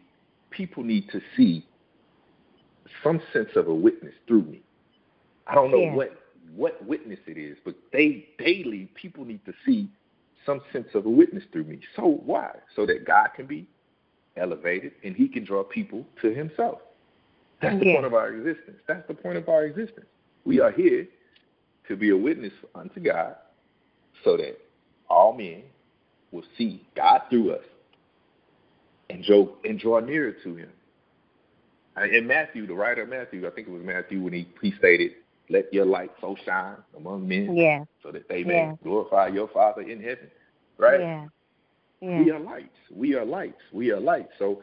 people 0.51 0.83
need 0.83 1.09
to 1.11 1.21
see 1.35 1.65
some 3.03 3.21
sense 3.33 3.49
of 3.55 3.67
a 3.67 3.73
witness 3.73 4.13
through 4.27 4.43
me. 4.43 4.61
I 5.45 5.55
don't 5.55 5.71
know 5.71 5.79
yeah. 5.79 5.93
what 5.93 6.11
what 6.55 6.83
witness 6.85 7.19
it 7.27 7.37
is, 7.37 7.57
but 7.65 7.75
they 7.91 8.27
daily 8.39 8.89
people 8.95 9.25
need 9.25 9.43
to 9.45 9.53
see 9.65 9.89
some 10.45 10.61
sense 10.71 10.87
of 10.93 11.05
a 11.05 11.09
witness 11.09 11.43
through 11.51 11.65
me. 11.65 11.79
So 11.95 12.21
why? 12.25 12.51
So 12.75 12.85
that 12.85 13.05
God 13.05 13.29
can 13.35 13.45
be 13.45 13.67
elevated 14.37 14.93
and 15.03 15.15
he 15.15 15.27
can 15.27 15.43
draw 15.43 15.63
people 15.63 16.05
to 16.21 16.33
himself. 16.33 16.79
That's 17.61 17.77
the 17.79 17.85
yeah. 17.85 17.93
point 17.95 18.05
of 18.05 18.13
our 18.13 18.29
existence. 18.29 18.77
That's 18.87 19.07
the 19.07 19.13
point 19.13 19.37
of 19.37 19.49
our 19.49 19.65
existence. 19.65 20.05
We 20.45 20.61
are 20.61 20.71
here 20.71 21.07
to 21.87 21.95
be 21.95 22.11
a 22.11 22.17
witness 22.17 22.53
unto 22.75 22.99
God 22.99 23.35
so 24.23 24.37
that 24.37 24.57
all 25.09 25.33
men 25.33 25.63
will 26.31 26.43
see 26.57 26.85
God 26.95 27.21
through 27.29 27.53
us 27.53 27.63
and 29.09 29.23
draw, 29.23 29.47
and 29.63 29.79
draw 29.79 29.99
nearer 29.99 30.31
to 30.43 30.55
him. 30.55 30.69
In 32.11 32.27
Matthew, 32.27 32.67
the 32.67 32.75
writer 32.75 33.03
of 33.03 33.09
Matthew, 33.09 33.47
I 33.47 33.49
think 33.49 33.67
it 33.67 33.71
was 33.71 33.83
Matthew 33.83 34.21
when 34.21 34.33
he, 34.33 34.47
he 34.61 34.71
stated, 34.77 35.13
Let 35.49 35.73
your 35.73 35.85
light 35.85 36.11
so 36.21 36.35
shine 36.45 36.77
among 36.95 37.27
men 37.27 37.55
yeah. 37.55 37.85
so 38.03 38.11
that 38.11 38.29
they 38.29 38.43
may 38.43 38.53
yeah. 38.53 38.75
glorify 38.83 39.29
your 39.29 39.47
Father 39.47 39.81
in 39.81 39.99
heaven. 39.99 40.29
Right? 40.77 40.99
Yeah. 40.99 41.25
yeah. 42.01 42.21
We 42.21 42.31
are 42.31 42.39
lights. 42.39 42.77
We 42.95 43.15
are 43.15 43.25
lights. 43.25 43.61
We 43.73 43.91
are 43.91 43.99
lights. 43.99 44.33
So 44.37 44.61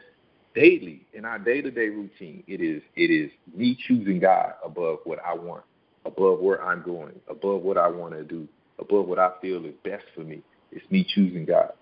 daily, 0.53 1.05
in 1.13 1.25
our 1.25 1.37
day 1.37 1.61
to 1.61 1.71
day 1.71 1.89
routine, 1.89 2.41
it 2.47 2.61
is 2.61 2.81
it 2.95 3.11
is 3.11 3.29
me 3.53 3.77
choosing 3.85 4.19
God 4.19 4.53
above 4.63 4.99
what 5.03 5.19
I 5.25 5.33
want, 5.33 5.65
above 6.05 6.39
where 6.39 6.63
I'm 6.63 6.83
going, 6.83 7.19
above 7.29 7.63
what 7.63 7.77
I 7.77 7.89
want 7.89 8.13
to 8.13 8.23
do, 8.23 8.47
above 8.79 9.07
what 9.07 9.19
I 9.19 9.31
feel 9.41 9.65
is 9.65 9.73
best 9.83 10.05
for 10.15 10.21
me. 10.21 10.41
It's 10.71 10.89
me 10.89 11.05
choosing 11.13 11.45
God 11.45 11.73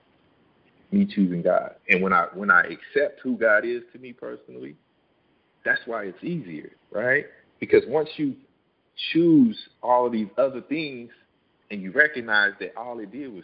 me 0.93 1.05
choosing 1.05 1.41
God. 1.41 1.75
And 1.89 2.01
when 2.01 2.13
I 2.13 2.27
when 2.33 2.51
I 2.51 2.61
accept 2.61 3.19
who 3.21 3.37
God 3.37 3.65
is 3.65 3.81
to 3.93 3.99
me 3.99 4.13
personally, 4.13 4.75
that's 5.65 5.81
why 5.85 6.03
it's 6.03 6.23
easier, 6.23 6.71
right? 6.91 7.25
Because 7.59 7.83
once 7.87 8.09
you 8.17 8.35
choose 9.11 9.57
all 9.81 10.05
of 10.05 10.11
these 10.11 10.27
other 10.37 10.61
things 10.61 11.09
and 11.71 11.81
you 11.81 11.91
recognize 11.91 12.51
that 12.59 12.75
all 12.77 12.99
it 12.99 13.11
did 13.11 13.33
was 13.33 13.43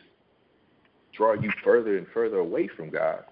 draw 1.16 1.34
you 1.34 1.52
further 1.64 1.98
and 1.98 2.06
further 2.14 2.38
away 2.38 2.68
from 2.68 2.90
God, 2.90 3.24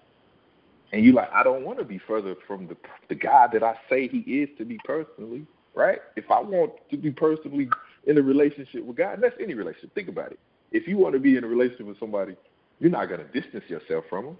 and 0.92 1.04
you're 1.04 1.14
like, 1.14 1.30
I 1.32 1.42
don't 1.42 1.64
want 1.64 1.78
to 1.78 1.84
be 1.84 2.00
further 2.06 2.34
from 2.46 2.66
the 2.66 2.76
the 3.08 3.14
God 3.14 3.50
that 3.52 3.62
I 3.62 3.74
say 3.88 4.08
He 4.08 4.18
is 4.18 4.48
to 4.58 4.64
me 4.64 4.78
personally, 4.84 5.46
right? 5.74 6.00
If 6.16 6.30
I 6.30 6.40
want 6.40 6.72
to 6.90 6.96
be 6.96 7.10
personally 7.12 7.68
in 8.06 8.18
a 8.18 8.22
relationship 8.22 8.84
with 8.84 8.96
God, 8.96 9.14
and 9.14 9.22
that's 9.22 9.36
any 9.40 9.54
relationship. 9.54 9.94
Think 9.94 10.08
about 10.08 10.32
it. 10.32 10.40
If 10.72 10.86
you 10.86 10.98
want 10.98 11.14
to 11.14 11.20
be 11.20 11.36
in 11.36 11.44
a 11.44 11.46
relationship 11.46 11.86
with 11.86 12.00
somebody 12.00 12.36
you're 12.80 12.90
not 12.90 13.08
going 13.08 13.20
to 13.20 13.40
distance 13.40 13.64
yourself 13.68 14.04
from 14.08 14.26
them. 14.26 14.36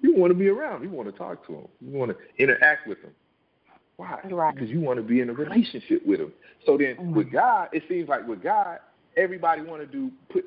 You 0.00 0.14
want 0.14 0.30
to 0.30 0.38
be 0.38 0.48
around. 0.48 0.82
You 0.82 0.90
want 0.90 1.10
to 1.10 1.16
talk 1.16 1.46
to 1.46 1.52
them. 1.52 1.68
You 1.80 1.98
want 1.98 2.12
to 2.12 2.42
interact 2.42 2.86
with 2.86 3.02
them. 3.02 3.12
Why? 3.96 4.20
Right. 4.30 4.54
Because 4.54 4.70
you 4.70 4.80
want 4.80 4.98
to 4.98 5.02
be 5.02 5.20
in 5.20 5.28
a 5.28 5.32
relationship 5.32 6.06
with 6.06 6.20
them. 6.20 6.32
So 6.64 6.78
then, 6.78 6.94
mm-hmm. 6.94 7.14
with 7.14 7.32
God, 7.32 7.68
it 7.72 7.82
seems 7.88 8.08
like 8.08 8.26
with 8.26 8.42
God, 8.42 8.78
everybody 9.16 9.62
want 9.62 9.80
to 9.82 9.86
do 9.86 10.10
put 10.30 10.44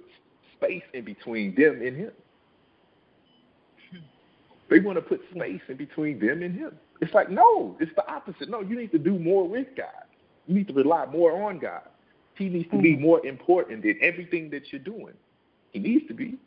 space 0.55 0.83
in 0.93 1.03
between 1.03 1.53
them 1.55 1.81
and 1.81 1.95
Him. 1.95 2.11
They 4.69 4.79
want 4.79 4.97
to 4.97 5.01
put 5.01 5.19
space 5.35 5.59
in 5.67 5.75
between 5.75 6.17
them 6.17 6.43
and 6.43 6.57
Him. 6.57 6.71
It's 7.01 7.13
like 7.13 7.29
no, 7.29 7.75
it's 7.81 7.91
the 7.95 8.09
opposite. 8.09 8.49
No, 8.49 8.61
you 8.61 8.77
need 8.77 8.91
to 8.93 8.99
do 8.99 9.19
more 9.19 9.47
with 9.47 9.67
God. 9.75 10.05
You 10.47 10.55
need 10.55 10.67
to 10.69 10.73
rely 10.73 11.05
more 11.07 11.43
on 11.43 11.59
God. 11.59 11.81
He 12.35 12.47
needs 12.47 12.69
to 12.69 12.75
mm-hmm. 12.75 12.83
be 12.83 12.95
more 12.95 13.25
important 13.25 13.83
than 13.83 13.97
everything 14.01 14.49
that 14.51 14.71
you're 14.71 14.79
doing. 14.79 15.13
He 15.71 15.79
needs 15.79 16.07
to 16.07 16.13
be. 16.13 16.37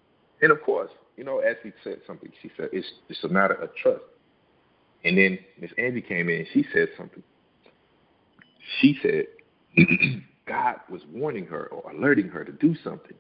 And 0.43 0.53
of 0.53 0.63
course, 0.63 0.91
you 1.17 1.25
know, 1.25 1.39
as 1.39 1.57
he 1.63 1.73
said 1.83 2.01
something, 2.07 2.31
she 2.43 2.51
said 2.57 2.69
it's 2.73 2.87
it's 3.09 3.23
a 3.25 3.29
matter 3.29 3.55
of 3.55 3.75
trust. 3.77 4.03
And 5.05 5.19
then 5.19 5.39
Miss 5.61 5.71
Angie 5.79 6.01
came 6.03 6.29
in 6.29 6.41
and 6.41 6.47
she 6.53 6.65
said 6.73 6.89
something. 6.97 7.23
She 8.81 8.99
said 9.03 9.27
God 10.47 10.77
was 10.91 11.03
warning 11.13 11.47
her 11.47 11.67
or 11.67 11.91
alerting 11.93 12.29
her 12.29 12.45
to 12.45 12.53
do 12.53 12.75
something. 12.83 13.17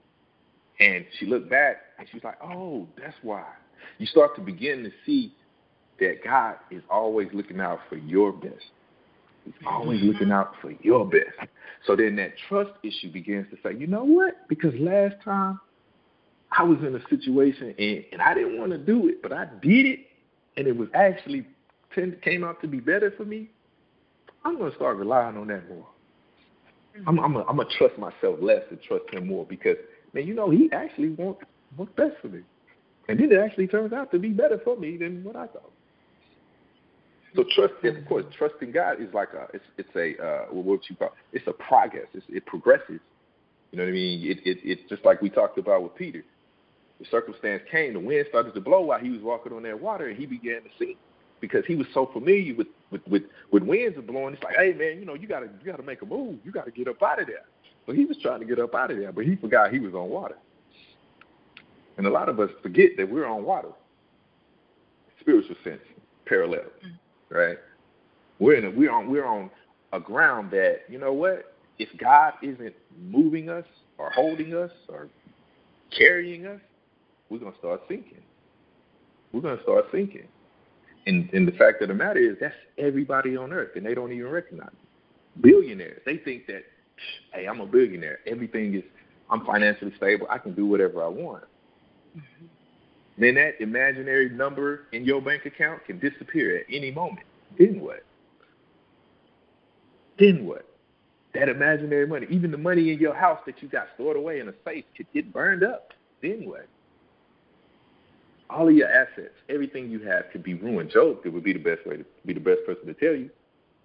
And 0.80 1.04
she 1.18 1.26
looked 1.26 1.48
back 1.48 1.76
and 1.98 2.08
she 2.08 2.16
was 2.16 2.24
like, 2.24 2.38
Oh, 2.42 2.88
that's 2.98 3.16
why. 3.22 3.44
You 3.98 4.06
start 4.06 4.34
to 4.36 4.42
begin 4.42 4.82
to 4.84 4.90
see 5.06 5.34
that 6.00 6.24
God 6.24 6.56
is 6.70 6.82
always 6.90 7.28
looking 7.32 7.60
out 7.60 7.80
for 7.88 7.96
your 7.96 8.32
best. 8.32 8.64
He's 9.44 9.54
always 9.66 10.02
looking 10.02 10.32
out 10.32 10.54
for 10.60 10.72
your 10.80 11.06
best. 11.06 11.48
So 11.86 11.94
then 11.94 12.16
that 12.16 12.32
trust 12.48 12.70
issue 12.82 13.12
begins 13.12 13.46
to 13.50 13.58
say, 13.62 13.78
you 13.78 13.86
know 13.86 14.04
what? 14.04 14.48
Because 14.48 14.72
last 14.78 15.16
time 15.22 15.60
I 16.56 16.62
was 16.62 16.78
in 16.80 16.94
a 16.94 17.08
situation 17.08 17.74
and, 17.78 18.04
and 18.12 18.22
I 18.22 18.34
didn't 18.34 18.58
want 18.58 18.70
to 18.72 18.78
do 18.78 19.08
it, 19.08 19.22
but 19.22 19.32
I 19.32 19.46
did 19.62 19.86
it, 19.86 20.00
and 20.56 20.66
it 20.66 20.76
was 20.76 20.88
actually 20.94 21.46
came 22.22 22.44
out 22.44 22.60
to 22.60 22.68
be 22.68 22.80
better 22.80 23.12
for 23.16 23.24
me. 23.24 23.48
I'm 24.44 24.58
going 24.58 24.70
to 24.70 24.76
start 24.76 24.96
relying 24.96 25.36
on 25.36 25.46
that 25.48 25.68
more. 25.68 25.86
Mm-hmm. 26.96 27.08
I'm, 27.08 27.36
I'm 27.36 27.56
going 27.56 27.68
to 27.68 27.76
trust 27.76 27.98
myself 27.98 28.38
less 28.40 28.62
and 28.70 28.80
trust 28.82 29.04
him 29.12 29.28
more 29.28 29.44
because, 29.44 29.76
man, 30.12 30.26
you 30.26 30.34
know, 30.34 30.50
he 30.50 30.68
actually 30.72 31.10
wants 31.10 31.42
what's 31.76 31.92
best 31.96 32.14
for 32.20 32.28
me. 32.28 32.40
And 33.08 33.18
then 33.18 33.30
it 33.32 33.38
actually 33.38 33.66
turns 33.66 33.92
out 33.92 34.10
to 34.12 34.18
be 34.18 34.30
better 34.30 34.60
for 34.64 34.76
me 34.76 34.96
than 34.96 35.22
what 35.24 35.36
I 35.36 35.46
thought. 35.46 35.72
So 37.36 37.44
trust, 37.54 37.74
and 37.82 37.96
of 37.96 38.06
course, 38.06 38.24
trusting 38.36 38.72
God 38.72 39.00
is 39.00 39.12
like 39.12 39.30
a, 39.34 39.48
it's, 39.54 39.64
it's 39.76 39.88
a, 39.96 40.24
uh, 40.24 40.44
what 40.50 40.80
you 40.88 40.96
call, 40.96 41.12
it's 41.32 41.46
a 41.48 41.52
progress. 41.52 42.06
It's, 42.14 42.24
it 42.28 42.46
progresses. 42.46 43.00
You 43.72 43.78
know 43.78 43.84
what 43.84 43.90
I 43.90 43.92
mean? 43.92 44.30
It, 44.30 44.38
it, 44.46 44.58
it's 44.62 44.82
just 44.88 45.04
like 45.04 45.20
we 45.20 45.30
talked 45.30 45.58
about 45.58 45.82
with 45.82 45.94
Peter 45.96 46.24
the 47.04 47.10
circumstance 47.10 47.62
came, 47.70 47.92
the 47.92 48.00
wind 48.00 48.26
started 48.28 48.54
to 48.54 48.60
blow 48.60 48.80
while 48.80 48.98
he 48.98 49.10
was 49.10 49.20
walking 49.20 49.52
on 49.52 49.62
that 49.64 49.80
water, 49.80 50.08
and 50.08 50.18
he 50.18 50.26
began 50.26 50.62
to 50.62 50.68
sink 50.78 50.96
because 51.40 51.64
he 51.66 51.74
was 51.74 51.86
so 51.92 52.06
familiar 52.12 52.54
with 52.54 52.68
with 52.90 53.02
with, 53.08 53.22
with 53.50 53.62
winds 53.62 53.98
are 53.98 54.02
blowing. 54.02 54.34
It's 54.34 54.42
like, 54.42 54.56
hey 54.56 54.72
man, 54.72 54.98
you 54.98 55.04
know, 55.04 55.14
you 55.14 55.26
gotta 55.26 55.46
you 55.46 55.70
gotta 55.70 55.82
make 55.82 56.02
a 56.02 56.06
move. 56.06 56.38
You 56.44 56.52
gotta 56.52 56.70
get 56.70 56.88
up 56.88 57.02
out 57.02 57.20
of 57.20 57.26
there. 57.26 57.44
But 57.86 57.96
he 57.96 58.04
was 58.06 58.16
trying 58.22 58.40
to 58.40 58.46
get 58.46 58.58
up 58.58 58.74
out 58.74 58.90
of 58.90 58.96
there, 58.96 59.12
but 59.12 59.24
he 59.26 59.36
forgot 59.36 59.72
he 59.72 59.78
was 59.78 59.94
on 59.94 60.08
water. 60.08 60.36
And 61.96 62.06
a 62.06 62.10
lot 62.10 62.28
of 62.28 62.40
us 62.40 62.50
forget 62.62 62.92
that 62.96 63.08
we're 63.08 63.26
on 63.26 63.44
water, 63.44 63.68
spiritual 65.20 65.56
sense, 65.62 65.82
parallel, 66.26 66.60
mm-hmm. 66.60 67.34
right? 67.34 67.58
We're 68.38 68.54
in 68.54 68.64
a, 68.64 68.70
we're 68.70 68.90
on 68.90 69.10
we're 69.10 69.26
on 69.26 69.50
a 69.92 70.00
ground 70.00 70.50
that 70.52 70.82
you 70.88 70.98
know 70.98 71.12
what? 71.12 71.54
If 71.78 71.88
God 71.98 72.34
isn't 72.42 72.74
moving 72.98 73.50
us 73.50 73.66
or 73.98 74.10
holding 74.10 74.54
us 74.54 74.70
or 74.88 75.08
carrying 75.96 76.46
us, 76.46 76.60
we're 77.34 77.40
gonna 77.40 77.58
start 77.58 77.82
sinking. 77.88 78.22
We're 79.32 79.40
gonna 79.40 79.62
start 79.64 79.86
sinking. 79.90 80.28
And 81.06 81.28
and 81.32 81.48
the 81.48 81.52
fact 81.52 81.82
of 81.82 81.88
the 81.88 81.94
matter 81.94 82.20
is 82.20 82.36
that's 82.40 82.54
everybody 82.78 83.36
on 83.36 83.52
earth 83.52 83.70
and 83.74 83.84
they 83.84 83.94
don't 83.94 84.12
even 84.12 84.30
recognize 84.30 84.68
it. 84.68 85.42
billionaires. 85.42 86.00
They 86.06 86.18
think 86.18 86.46
that, 86.46 86.62
hey, 87.32 87.46
I'm 87.46 87.60
a 87.60 87.66
billionaire. 87.66 88.20
Everything 88.26 88.74
is, 88.74 88.84
I'm 89.30 89.44
financially 89.44 89.92
stable. 89.96 90.28
I 90.30 90.38
can 90.38 90.54
do 90.54 90.64
whatever 90.66 91.02
I 91.02 91.08
want. 91.08 91.44
Mm-hmm. 92.16 92.46
Then 93.18 93.34
that 93.34 93.60
imaginary 93.60 94.28
number 94.30 94.82
in 94.92 95.04
your 95.04 95.20
bank 95.20 95.44
account 95.44 95.84
can 95.84 95.98
disappear 95.98 96.58
at 96.58 96.64
any 96.72 96.92
moment. 96.92 97.26
Then 97.58 97.80
what? 97.80 98.04
Then 100.18 100.46
what? 100.46 100.66
That 101.34 101.48
imaginary 101.48 102.06
money, 102.06 102.28
even 102.30 102.52
the 102.52 102.58
money 102.58 102.92
in 102.92 103.00
your 103.00 103.14
house 103.14 103.40
that 103.46 103.60
you 103.60 103.68
got 103.68 103.88
stored 103.94 104.16
away 104.16 104.38
in 104.38 104.48
a 104.48 104.54
safe, 104.64 104.84
could 104.96 105.06
get 105.12 105.32
burned 105.32 105.64
up. 105.64 105.92
Then 106.22 106.46
what? 106.46 106.68
All 108.54 108.68
of 108.68 108.74
your 108.74 108.88
assets, 108.88 109.34
everything 109.48 109.90
you 109.90 109.98
have, 110.04 110.26
could 110.30 110.44
be 110.44 110.54
ruined. 110.54 110.90
Job, 110.90 111.18
it 111.24 111.30
would 111.30 111.42
be 111.42 111.52
the 111.52 111.58
best 111.58 111.84
way 111.84 111.96
to 111.96 112.04
be 112.24 112.34
the 112.34 112.40
best 112.40 112.60
person 112.64 112.86
to 112.86 112.94
tell 112.94 113.14
you. 113.14 113.28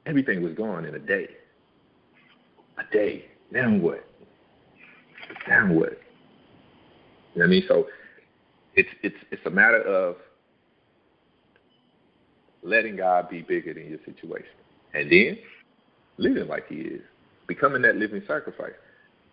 Everything 0.06 0.44
was 0.44 0.54
gone 0.54 0.86
in 0.86 0.94
a 0.94 1.00
day. 1.00 1.28
A 2.78 2.94
day. 2.94 3.26
Now 3.52 3.72
what? 3.72 4.06
Now 5.48 5.66
what? 5.74 6.00
You 7.34 7.40
know 7.40 7.42
what 7.42 7.44
I 7.46 7.48
mean? 7.48 7.64
So 7.68 7.88
it's 8.76 8.90
it's 9.02 9.16
it's 9.32 9.42
a 9.48 9.50
matter 9.50 9.82
of 9.82 10.18
letting 12.62 12.96
God 12.96 13.28
be 13.28 13.42
bigger 13.42 13.74
than 13.74 13.90
your 13.90 14.00
situation. 14.06 14.54
And 14.94 15.12
then 15.12 15.40
living 16.18 16.48
like 16.48 16.68
he 16.68 16.76
is. 16.76 17.02
Becoming 17.48 17.82
that 17.82 17.96
living 17.96 18.22
sacrifice. 18.28 18.74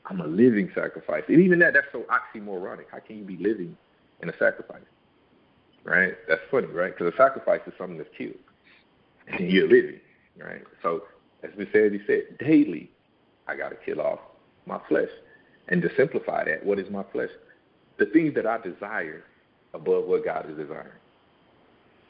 I'm 0.06 0.20
a 0.20 0.26
living 0.26 0.70
sacrifice. 0.74 1.24
And 1.28 1.42
even 1.42 1.58
that 1.58 1.74
that's 1.74 1.88
so 1.92 2.04
oxymoronic. 2.08 2.84
How 2.90 3.00
can 3.00 3.18
you 3.18 3.24
be 3.24 3.36
living 3.36 3.76
in 4.22 4.30
a 4.30 4.32
sacrifice? 4.38 4.80
Right? 5.86 6.14
That's 6.28 6.40
funny, 6.50 6.66
right? 6.66 6.92
Because 6.96 7.14
a 7.14 7.16
sacrifice 7.16 7.60
is 7.66 7.72
something 7.78 7.96
that's 7.96 8.10
killed. 8.18 8.34
And 9.28 9.50
you're 9.50 9.68
living 9.68 10.00
right? 10.42 10.62
So, 10.82 11.04
as 11.42 11.50
we 11.56 11.66
said, 11.72 11.92
he 11.92 12.00
said, 12.06 12.38
daily, 12.38 12.90
I 13.46 13.56
got 13.56 13.70
to 13.70 13.76
kill 13.76 14.00
off 14.00 14.18
my 14.66 14.80
flesh. 14.88 15.08
And 15.68 15.82
to 15.82 15.90
simplify 15.96 16.44
that, 16.44 16.64
what 16.64 16.78
is 16.78 16.90
my 16.90 17.04
flesh? 17.12 17.30
The 17.98 18.06
things 18.06 18.34
that 18.34 18.46
I 18.46 18.58
desire 18.58 19.24
above 19.74 20.04
what 20.04 20.24
God 20.24 20.48
is 20.50 20.56
desiring. 20.56 20.92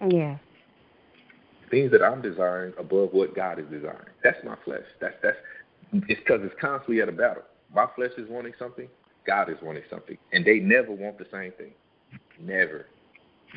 Yeah. 0.09 0.37
Things 1.71 1.91
that 1.93 2.03
I'm 2.03 2.23
desiring 2.23 2.75
above 2.79 3.11
what 3.13 3.35
God 3.35 3.59
is 3.59 3.67
desiring. 3.67 4.09
That's 4.23 4.43
my 4.45 4.57
flesh. 4.65 4.85
That's 5.01 5.15
that's. 5.23 5.37
It's 5.93 6.21
because 6.21 6.41
it's 6.43 6.55
constantly 6.61 7.01
at 7.01 7.09
a 7.09 7.13
battle. 7.13 7.43
My 7.75 7.87
flesh 7.97 8.11
is 8.19 8.29
wanting 8.29 8.53
something. 8.59 8.89
God 9.27 9.49
is 9.49 9.57
wanting 9.63 9.83
something, 9.91 10.19
and 10.33 10.45
they 10.45 10.59
never 10.59 10.93
want 10.93 11.19
the 11.19 11.27
same 11.33 11.53
thing. 11.53 11.73
Never, 12.39 12.87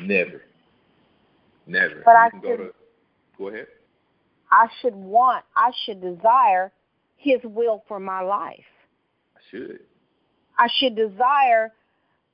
never, 0.00 0.42
never. 1.66 2.02
But 2.04 2.12
you 2.12 2.16
I 2.16 2.30
can 2.30 2.40
go 2.40 2.56
to. 2.56 2.70
Go 3.38 3.48
ahead. 3.48 3.66
I 4.50 4.66
should 4.80 4.94
want, 4.94 5.44
I 5.56 5.70
should 5.84 6.00
desire 6.00 6.72
His 7.16 7.40
will 7.44 7.84
for 7.88 8.00
my 8.00 8.20
life. 8.20 8.64
I 9.36 9.40
should. 9.50 9.80
I 10.58 10.68
should 10.78 10.96
desire 10.96 11.72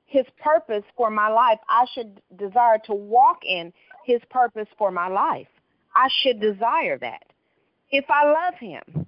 His 0.05 0.25
purpose 0.43 0.83
for 0.95 1.09
my 1.09 1.29
life. 1.29 1.59
I 1.69 1.85
should 1.93 2.21
desire 2.37 2.79
to 2.85 2.93
walk 2.93 3.39
in 3.45 3.71
His 4.05 4.21
purpose 4.29 4.67
for 4.77 4.91
my 4.91 5.07
life. 5.07 5.47
I 5.95 6.09
should 6.21 6.39
desire 6.39 6.97
that. 6.99 7.23
If 7.91 8.05
I 8.09 8.25
love 8.25 8.55
Him. 8.59 9.07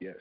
Yes. 0.00 0.16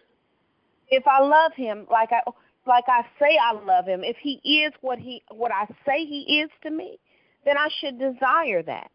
If 0.89 1.03
I 1.07 1.21
love 1.21 1.53
Him 1.55 1.87
like 1.89 2.09
I 2.11 2.21
like 2.67 2.85
I 2.87 3.03
say 3.19 3.37
I 3.41 3.53
love 3.53 3.85
Him, 3.85 4.03
if 4.03 4.17
He 4.21 4.41
is 4.63 4.73
what 4.81 4.99
He 4.99 5.23
what 5.31 5.51
I 5.51 5.65
say 5.85 6.05
He 6.05 6.41
is 6.41 6.49
to 6.63 6.69
me, 6.69 6.99
then 7.47 7.57
I 7.57 7.69
should 7.79 7.97
desire 7.97 8.61
that. 8.63 8.91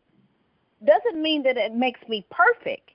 Doesn't 0.85 1.21
mean 1.21 1.43
that 1.45 1.57
it 1.57 1.75
makes 1.75 2.01
me 2.09 2.27
perfect. 2.31 2.91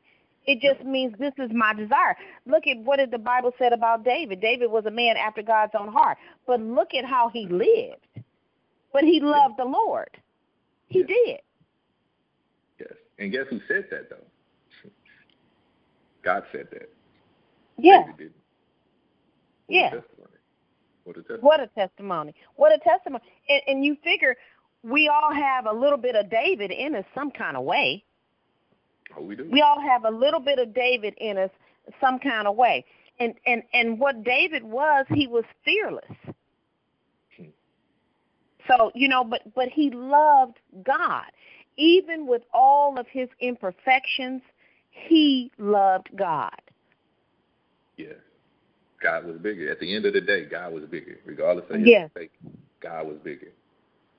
It 0.46 0.62
just 0.62 0.86
means 0.86 1.14
this 1.18 1.34
is 1.40 1.50
my 1.52 1.74
desire. 1.74 2.16
Look 2.46 2.68
at 2.68 2.78
what 2.78 2.98
did 2.98 3.12
the 3.12 3.18
Bible 3.18 3.52
said 3.58 3.74
about 3.74 4.06
David. 4.06 4.40
David 4.40 4.70
was 4.70 4.86
a 4.86 4.92
man 4.92 5.18
after 5.18 5.42
God's 5.42 5.74
own 5.78 5.92
heart. 5.92 6.18
But 6.46 6.62
look 6.62 6.94
at 6.94 7.06
how 7.06 7.30
he 7.34 7.48
lived. 7.48 8.26
But 8.94 9.04
he 9.04 9.20
loved 9.20 9.56
the 9.58 9.66
Lord. 9.66 10.10
He 10.88 11.00
yes. 11.00 11.08
did. 11.08 11.40
Yes. 12.80 12.94
And 13.20 13.32
guess 13.32 13.46
who 13.50 13.60
said 13.68 13.88
that 13.90 14.10
though? 14.10 14.90
God 16.24 16.44
said 16.52 16.68
that. 16.72 16.90
Yeah. 17.78 18.04
What 18.04 18.20
yeah. 19.70 19.96
A 19.96 20.02
what 21.04 21.18
a 21.18 21.22
testimony. 21.22 21.42
What 21.42 21.60
a 21.62 21.68
testimony. 21.68 22.36
What 22.56 22.74
a 22.74 22.80
testimony. 22.80 23.24
And, 23.50 23.62
and 23.68 23.86
you 23.86 23.98
figure 24.04 24.36
we 24.88 25.10
all 25.10 25.34
have 25.34 25.66
a 25.66 25.74
little 25.74 25.98
bit 25.98 26.16
of 26.16 26.30
David 26.30 26.72
in 26.72 26.96
us 26.96 27.06
some 27.14 27.30
kind 27.32 27.58
of 27.58 27.64
way. 27.64 28.04
Oh, 29.18 29.22
we 29.22 29.36
do. 29.36 29.50
We 29.52 29.62
all 29.62 29.82
have 29.82 30.06
a 30.06 30.10
little 30.10 30.40
bit 30.40 30.60
of 30.60 30.74
David 30.74 31.14
in 31.18 31.38
us, 31.38 31.50
some 32.00 32.20
kind 32.20 32.48
of 32.48 32.56
way. 32.56 32.86
And 33.20 33.34
and 33.46 33.64
and 33.74 34.00
what 34.00 34.24
David 34.24 34.64
was, 34.64 35.06
he 35.10 35.28
was 35.28 35.44
fearless. 35.66 36.06
Hmm. 37.36 37.46
So 38.68 38.92
you 38.96 39.08
know, 39.08 39.24
but 39.24 39.42
but 39.56 39.70
he 39.70 39.90
loved 39.90 40.60
God, 40.84 41.26
even 41.78 42.28
with 42.28 42.44
all 42.54 43.00
of 43.00 43.08
his 43.12 43.30
imperfections. 43.40 44.42
He 44.90 45.52
loved 45.60 46.10
God. 46.16 46.60
Yeah, 47.98 48.14
God 49.02 49.26
was 49.26 49.38
bigger. 49.38 49.72
At 49.72 49.80
the 49.80 49.96
end 49.96 50.06
of 50.06 50.14
the 50.14 50.22
day, 50.22 50.46
God 50.46 50.74
was 50.74 50.84
bigger, 50.86 51.20
regardless 51.24 51.66
of 51.70 51.80
his 51.80 51.88
yes. 51.88 52.10
mistake. 52.16 52.32
God 52.82 53.08
was 53.08 53.18
bigger, 53.24 53.52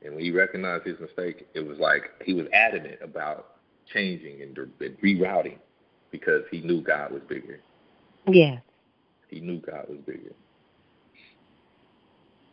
and 0.05 0.15
when 0.15 0.25
he 0.25 0.31
recognized 0.31 0.87
his 0.87 0.99
mistake, 1.01 1.47
it 1.55 1.67
was 1.67 1.79
like 1.79 2.03
he 2.25 2.35
was 2.35 2.47
adamant 2.53 2.99
about 3.03 3.57
changing 3.93 4.43
and, 4.43 4.57
and 4.57 4.99
rerouting 5.01 5.59
because 6.11 6.43
he 6.51 6.61
knew 6.61 6.81
God 6.83 7.13
was 7.13 7.23
bigger. 7.29 7.61
Yeah. 8.27 8.59
He 9.29 9.41
knew 9.41 9.61
God 9.61 9.87
was 9.89 9.99
bigger. 10.07 10.33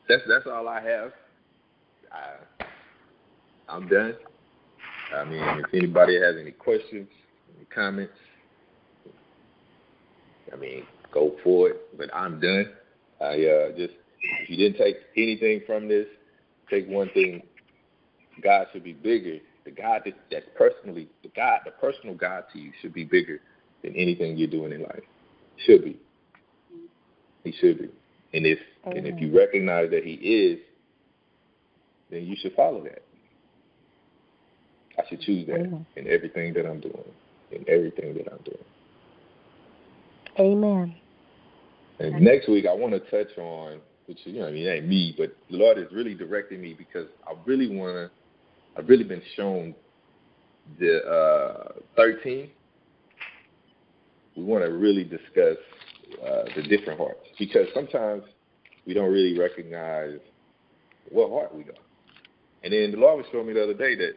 That's 0.07 0.21
that's 0.27 0.45
all 0.45 0.67
I 0.67 0.81
have. 0.81 1.11
I, 2.11 2.65
I'm 3.67 3.87
done. 3.87 4.15
I 5.15 5.23
mean, 5.23 5.41
if 5.41 5.73
anybody 5.73 6.19
has 6.19 6.35
any 6.39 6.51
questions, 6.51 7.07
any 7.55 7.65
comments, 7.73 8.13
I 10.51 10.55
mean, 10.55 10.83
go 11.11 11.35
for 11.43 11.69
it. 11.69 11.97
But 11.97 12.13
I'm 12.13 12.39
done. 12.39 12.71
I 13.21 13.45
uh, 13.45 13.71
just 13.77 13.93
if 14.41 14.49
you 14.49 14.57
didn't 14.57 14.77
take 14.77 14.97
anything 15.17 15.61
from 15.65 15.87
this, 15.87 16.07
take 16.69 16.87
one 16.87 17.09
thing. 17.09 17.43
God 18.41 18.67
should 18.73 18.83
be 18.83 18.93
bigger 18.93 19.39
the 19.65 19.71
God 19.71 20.03
that, 20.05 20.13
that's 20.31 20.45
personally 20.55 21.09
the 21.23 21.29
God, 21.35 21.61
the 21.65 21.71
personal 21.71 22.15
God 22.15 22.43
to 22.53 22.59
you 22.59 22.71
should 22.81 22.93
be 22.93 23.03
bigger 23.03 23.41
than 23.83 23.95
anything 23.95 24.37
you're 24.37 24.47
doing 24.47 24.71
in 24.71 24.83
life. 24.83 25.03
Should 25.65 25.83
be. 25.83 25.99
He 27.43 27.51
should 27.59 27.79
be. 27.79 27.89
And 28.33 28.45
if 28.45 28.59
Amen. 28.85 28.97
and 28.97 29.07
if 29.07 29.19
you 29.19 29.35
recognize 29.35 29.89
that 29.89 30.03
he 30.03 30.13
is, 30.13 30.59
then 32.11 32.25
you 32.25 32.35
should 32.39 32.53
follow 32.55 32.83
that. 32.83 33.01
I 34.97 35.07
should 35.09 35.21
choose 35.21 35.45
that 35.47 35.55
Amen. 35.55 35.85
in 35.95 36.07
everything 36.07 36.53
that 36.53 36.65
I'm 36.65 36.79
doing. 36.79 37.03
In 37.51 37.65
everything 37.67 38.13
that 38.15 38.31
I'm 38.31 38.39
doing. 38.43 38.65
Amen. 40.39 40.95
And 41.99 42.21
next 42.21 42.49
week 42.49 42.65
I 42.67 42.73
want 42.73 42.93
to 42.93 42.99
touch 42.99 43.35
on 43.37 43.79
which 44.07 44.19
you 44.25 44.39
know, 44.39 44.47
I 44.47 44.51
mean 44.51 44.65
it 44.65 44.69
ain't 44.69 44.87
me, 44.87 45.15
but 45.17 45.35
the 45.49 45.57
Lord 45.57 45.77
is 45.77 45.87
really 45.91 46.13
directing 46.13 46.61
me 46.61 46.73
because 46.73 47.07
I 47.27 47.33
really 47.45 47.75
wanna 47.75 48.09
I've 48.77 48.89
really 48.89 49.03
been 49.03 49.21
shown 49.35 49.73
the 50.79 50.97
uh, 51.05 51.73
13. 51.95 52.49
We 54.35 54.43
want 54.43 54.65
to 54.65 54.71
really 54.71 55.03
discuss 55.03 55.57
uh, 56.25 56.43
the 56.55 56.63
different 56.63 56.99
hearts 56.99 57.25
because 57.39 57.67
sometimes 57.73 58.23
we 58.85 58.93
don't 58.93 59.11
really 59.11 59.37
recognize 59.37 60.19
what 61.09 61.29
heart 61.29 61.55
we 61.55 61.63
are. 61.63 61.83
And 62.63 62.73
then 62.73 62.91
the 62.91 62.97
Lord 62.97 63.17
was 63.17 63.25
showing 63.31 63.47
me 63.47 63.53
the 63.53 63.63
other 63.63 63.73
day 63.73 63.95
that 63.95 64.13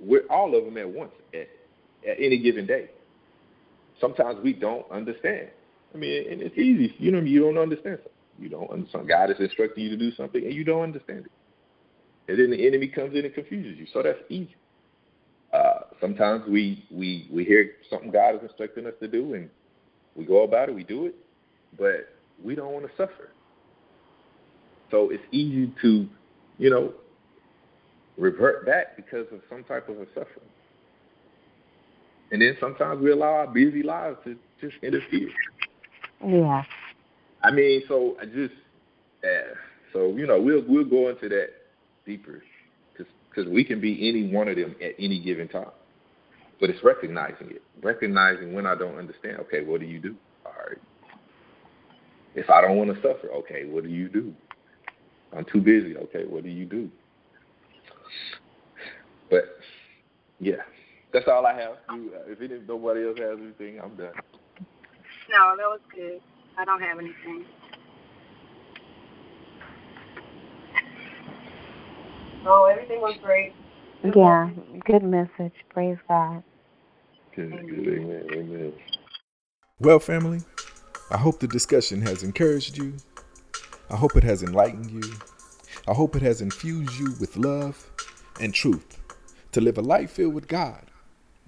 we're 0.00 0.26
all 0.30 0.56
of 0.56 0.64
them 0.64 0.76
at 0.76 0.88
once 0.88 1.12
at, 1.34 1.48
at 2.08 2.16
any 2.18 2.38
given 2.38 2.66
day. 2.66 2.90
Sometimes 4.00 4.38
we 4.42 4.52
don't 4.52 4.88
understand. 4.90 5.48
I 5.94 5.98
mean, 5.98 6.30
and 6.30 6.40
it's 6.40 6.56
easy. 6.56 6.94
You 6.98 7.10
know, 7.10 7.20
you 7.20 7.40
don't 7.40 7.58
understand 7.58 7.98
something. 7.98 8.09
You 8.40 8.48
don't 8.48 8.70
understand. 8.70 9.06
God 9.08 9.30
is 9.30 9.36
instructing 9.38 9.84
you 9.84 9.90
to 9.90 9.96
do 9.96 10.12
something, 10.16 10.42
and 10.42 10.54
you 10.54 10.64
don't 10.64 10.82
understand 10.82 11.26
it 11.26 11.32
and 12.30 12.38
then 12.38 12.50
the 12.50 12.66
enemy 12.66 12.86
comes 12.86 13.16
in 13.16 13.24
and 13.24 13.34
confuses 13.34 13.76
you. 13.76 13.86
So 13.92 14.02
that's 14.02 14.20
easy. 14.28 14.54
Uh, 15.52 15.80
sometimes 16.00 16.44
we, 16.48 16.84
we 16.90 17.28
we 17.30 17.44
hear 17.44 17.72
something 17.90 18.10
God 18.12 18.36
is 18.36 18.42
instructing 18.42 18.86
us 18.86 18.92
to 19.00 19.08
do, 19.08 19.34
and 19.34 19.50
we 20.14 20.24
go 20.24 20.44
about 20.44 20.68
it, 20.68 20.74
we 20.74 20.84
do 20.84 21.06
it, 21.06 21.16
but 21.76 22.08
we 22.42 22.54
don't 22.54 22.72
want 22.72 22.86
to 22.86 22.92
suffer. 22.96 23.30
So 24.92 25.10
it's 25.10 25.22
easy 25.32 25.72
to, 25.82 26.08
you 26.58 26.70
know, 26.70 26.92
revert 28.16 28.64
back 28.64 28.96
because 28.96 29.26
of 29.32 29.40
some 29.48 29.64
type 29.64 29.88
of 29.88 30.00
a 30.00 30.06
suffering. 30.08 30.50
And 32.30 32.40
then 32.40 32.56
sometimes 32.60 33.02
we 33.02 33.10
allow 33.10 33.32
our 33.32 33.48
busy 33.48 33.82
lives 33.82 34.18
to 34.24 34.36
just 34.60 34.76
interfere. 34.84 35.30
Yeah. 36.24 36.62
I 37.42 37.50
mean, 37.50 37.82
so 37.88 38.16
I 38.20 38.26
just, 38.26 38.54
uh, 39.24 39.54
so 39.92 40.14
you 40.16 40.26
know, 40.26 40.40
we'll 40.40 40.64
we'll 40.66 40.84
go 40.84 41.08
into 41.08 41.28
that 41.28 41.48
deeper 42.06 42.42
because 42.96 43.50
we 43.50 43.64
can 43.64 43.80
be 43.80 44.08
any 44.08 44.32
one 44.32 44.48
of 44.48 44.56
them 44.56 44.74
at 44.82 44.92
any 44.98 45.20
given 45.20 45.48
time. 45.48 45.70
But 46.60 46.68
it's 46.70 46.84
recognizing 46.84 47.50
it, 47.50 47.62
recognizing 47.82 48.52
when 48.52 48.66
I 48.66 48.74
don't 48.74 48.98
understand. 48.98 49.38
Okay, 49.40 49.64
what 49.64 49.80
do 49.80 49.86
you 49.86 49.98
do? 49.98 50.16
all 50.44 50.52
right. 50.68 50.78
If 52.34 52.48
I 52.50 52.60
don't 52.60 52.76
want 52.76 52.90
to 52.94 52.96
suffer, 52.96 53.28
okay, 53.38 53.64
what 53.64 53.84
do 53.84 53.90
you 53.90 54.08
do? 54.08 54.32
I'm 55.36 55.44
too 55.44 55.60
busy. 55.60 55.96
Okay, 55.96 56.24
what 56.26 56.42
do 56.42 56.48
you 56.48 56.64
do? 56.64 56.90
But 59.30 59.44
yeah, 60.38 60.62
that's 61.12 61.26
all 61.28 61.46
I 61.46 61.54
have. 61.54 61.76
If 62.26 62.68
nobody 62.68 63.06
else 63.06 63.18
has 63.18 63.38
anything, 63.40 63.80
I'm 63.80 63.96
done. 63.96 64.12
No, 65.30 65.56
that 65.56 65.66
was 65.66 65.80
good. 65.94 66.20
I 66.58 66.64
don't 66.64 66.80
have 66.82 66.98
anything. 66.98 67.44
Oh, 72.46 72.66
everything 72.66 73.00
was 73.00 73.16
great. 73.22 73.52
Yeah, 74.16 74.50
good 74.86 75.02
message. 75.02 75.52
Praise 75.70 75.98
God. 76.08 76.42
Good, 77.36 77.50
good, 77.68 77.88
amen, 77.88 78.26
amen. 78.32 78.72
Well, 79.78 79.98
family, 79.98 80.40
I 81.10 81.18
hope 81.18 81.40
the 81.40 81.48
discussion 81.48 82.02
has 82.02 82.22
encouraged 82.22 82.78
you. 82.78 82.96
I 83.90 83.96
hope 83.96 84.16
it 84.16 84.24
has 84.24 84.42
enlightened 84.42 84.90
you. 84.90 85.12
I 85.88 85.94
hope 85.94 86.16
it 86.16 86.22
has 86.22 86.40
infused 86.40 86.98
you 86.98 87.14
with 87.20 87.36
love 87.36 87.90
and 88.40 88.54
truth 88.54 89.00
to 89.52 89.60
live 89.60 89.78
a 89.78 89.82
life 89.82 90.12
filled 90.12 90.34
with 90.34 90.48
God 90.48 90.86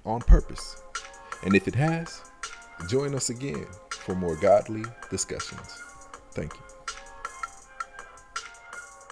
on 0.05 0.21
purpose. 0.21 0.83
And 1.45 1.55
if 1.55 1.69
it 1.69 1.75
has, 1.75 2.23
join 2.89 3.15
us 3.15 3.31
again 3.31 3.67
for 4.05 4.15
more 4.15 4.37
godly 4.37 4.85
discussions. 5.11 5.83
Thank 6.33 6.55
you. 6.55 6.72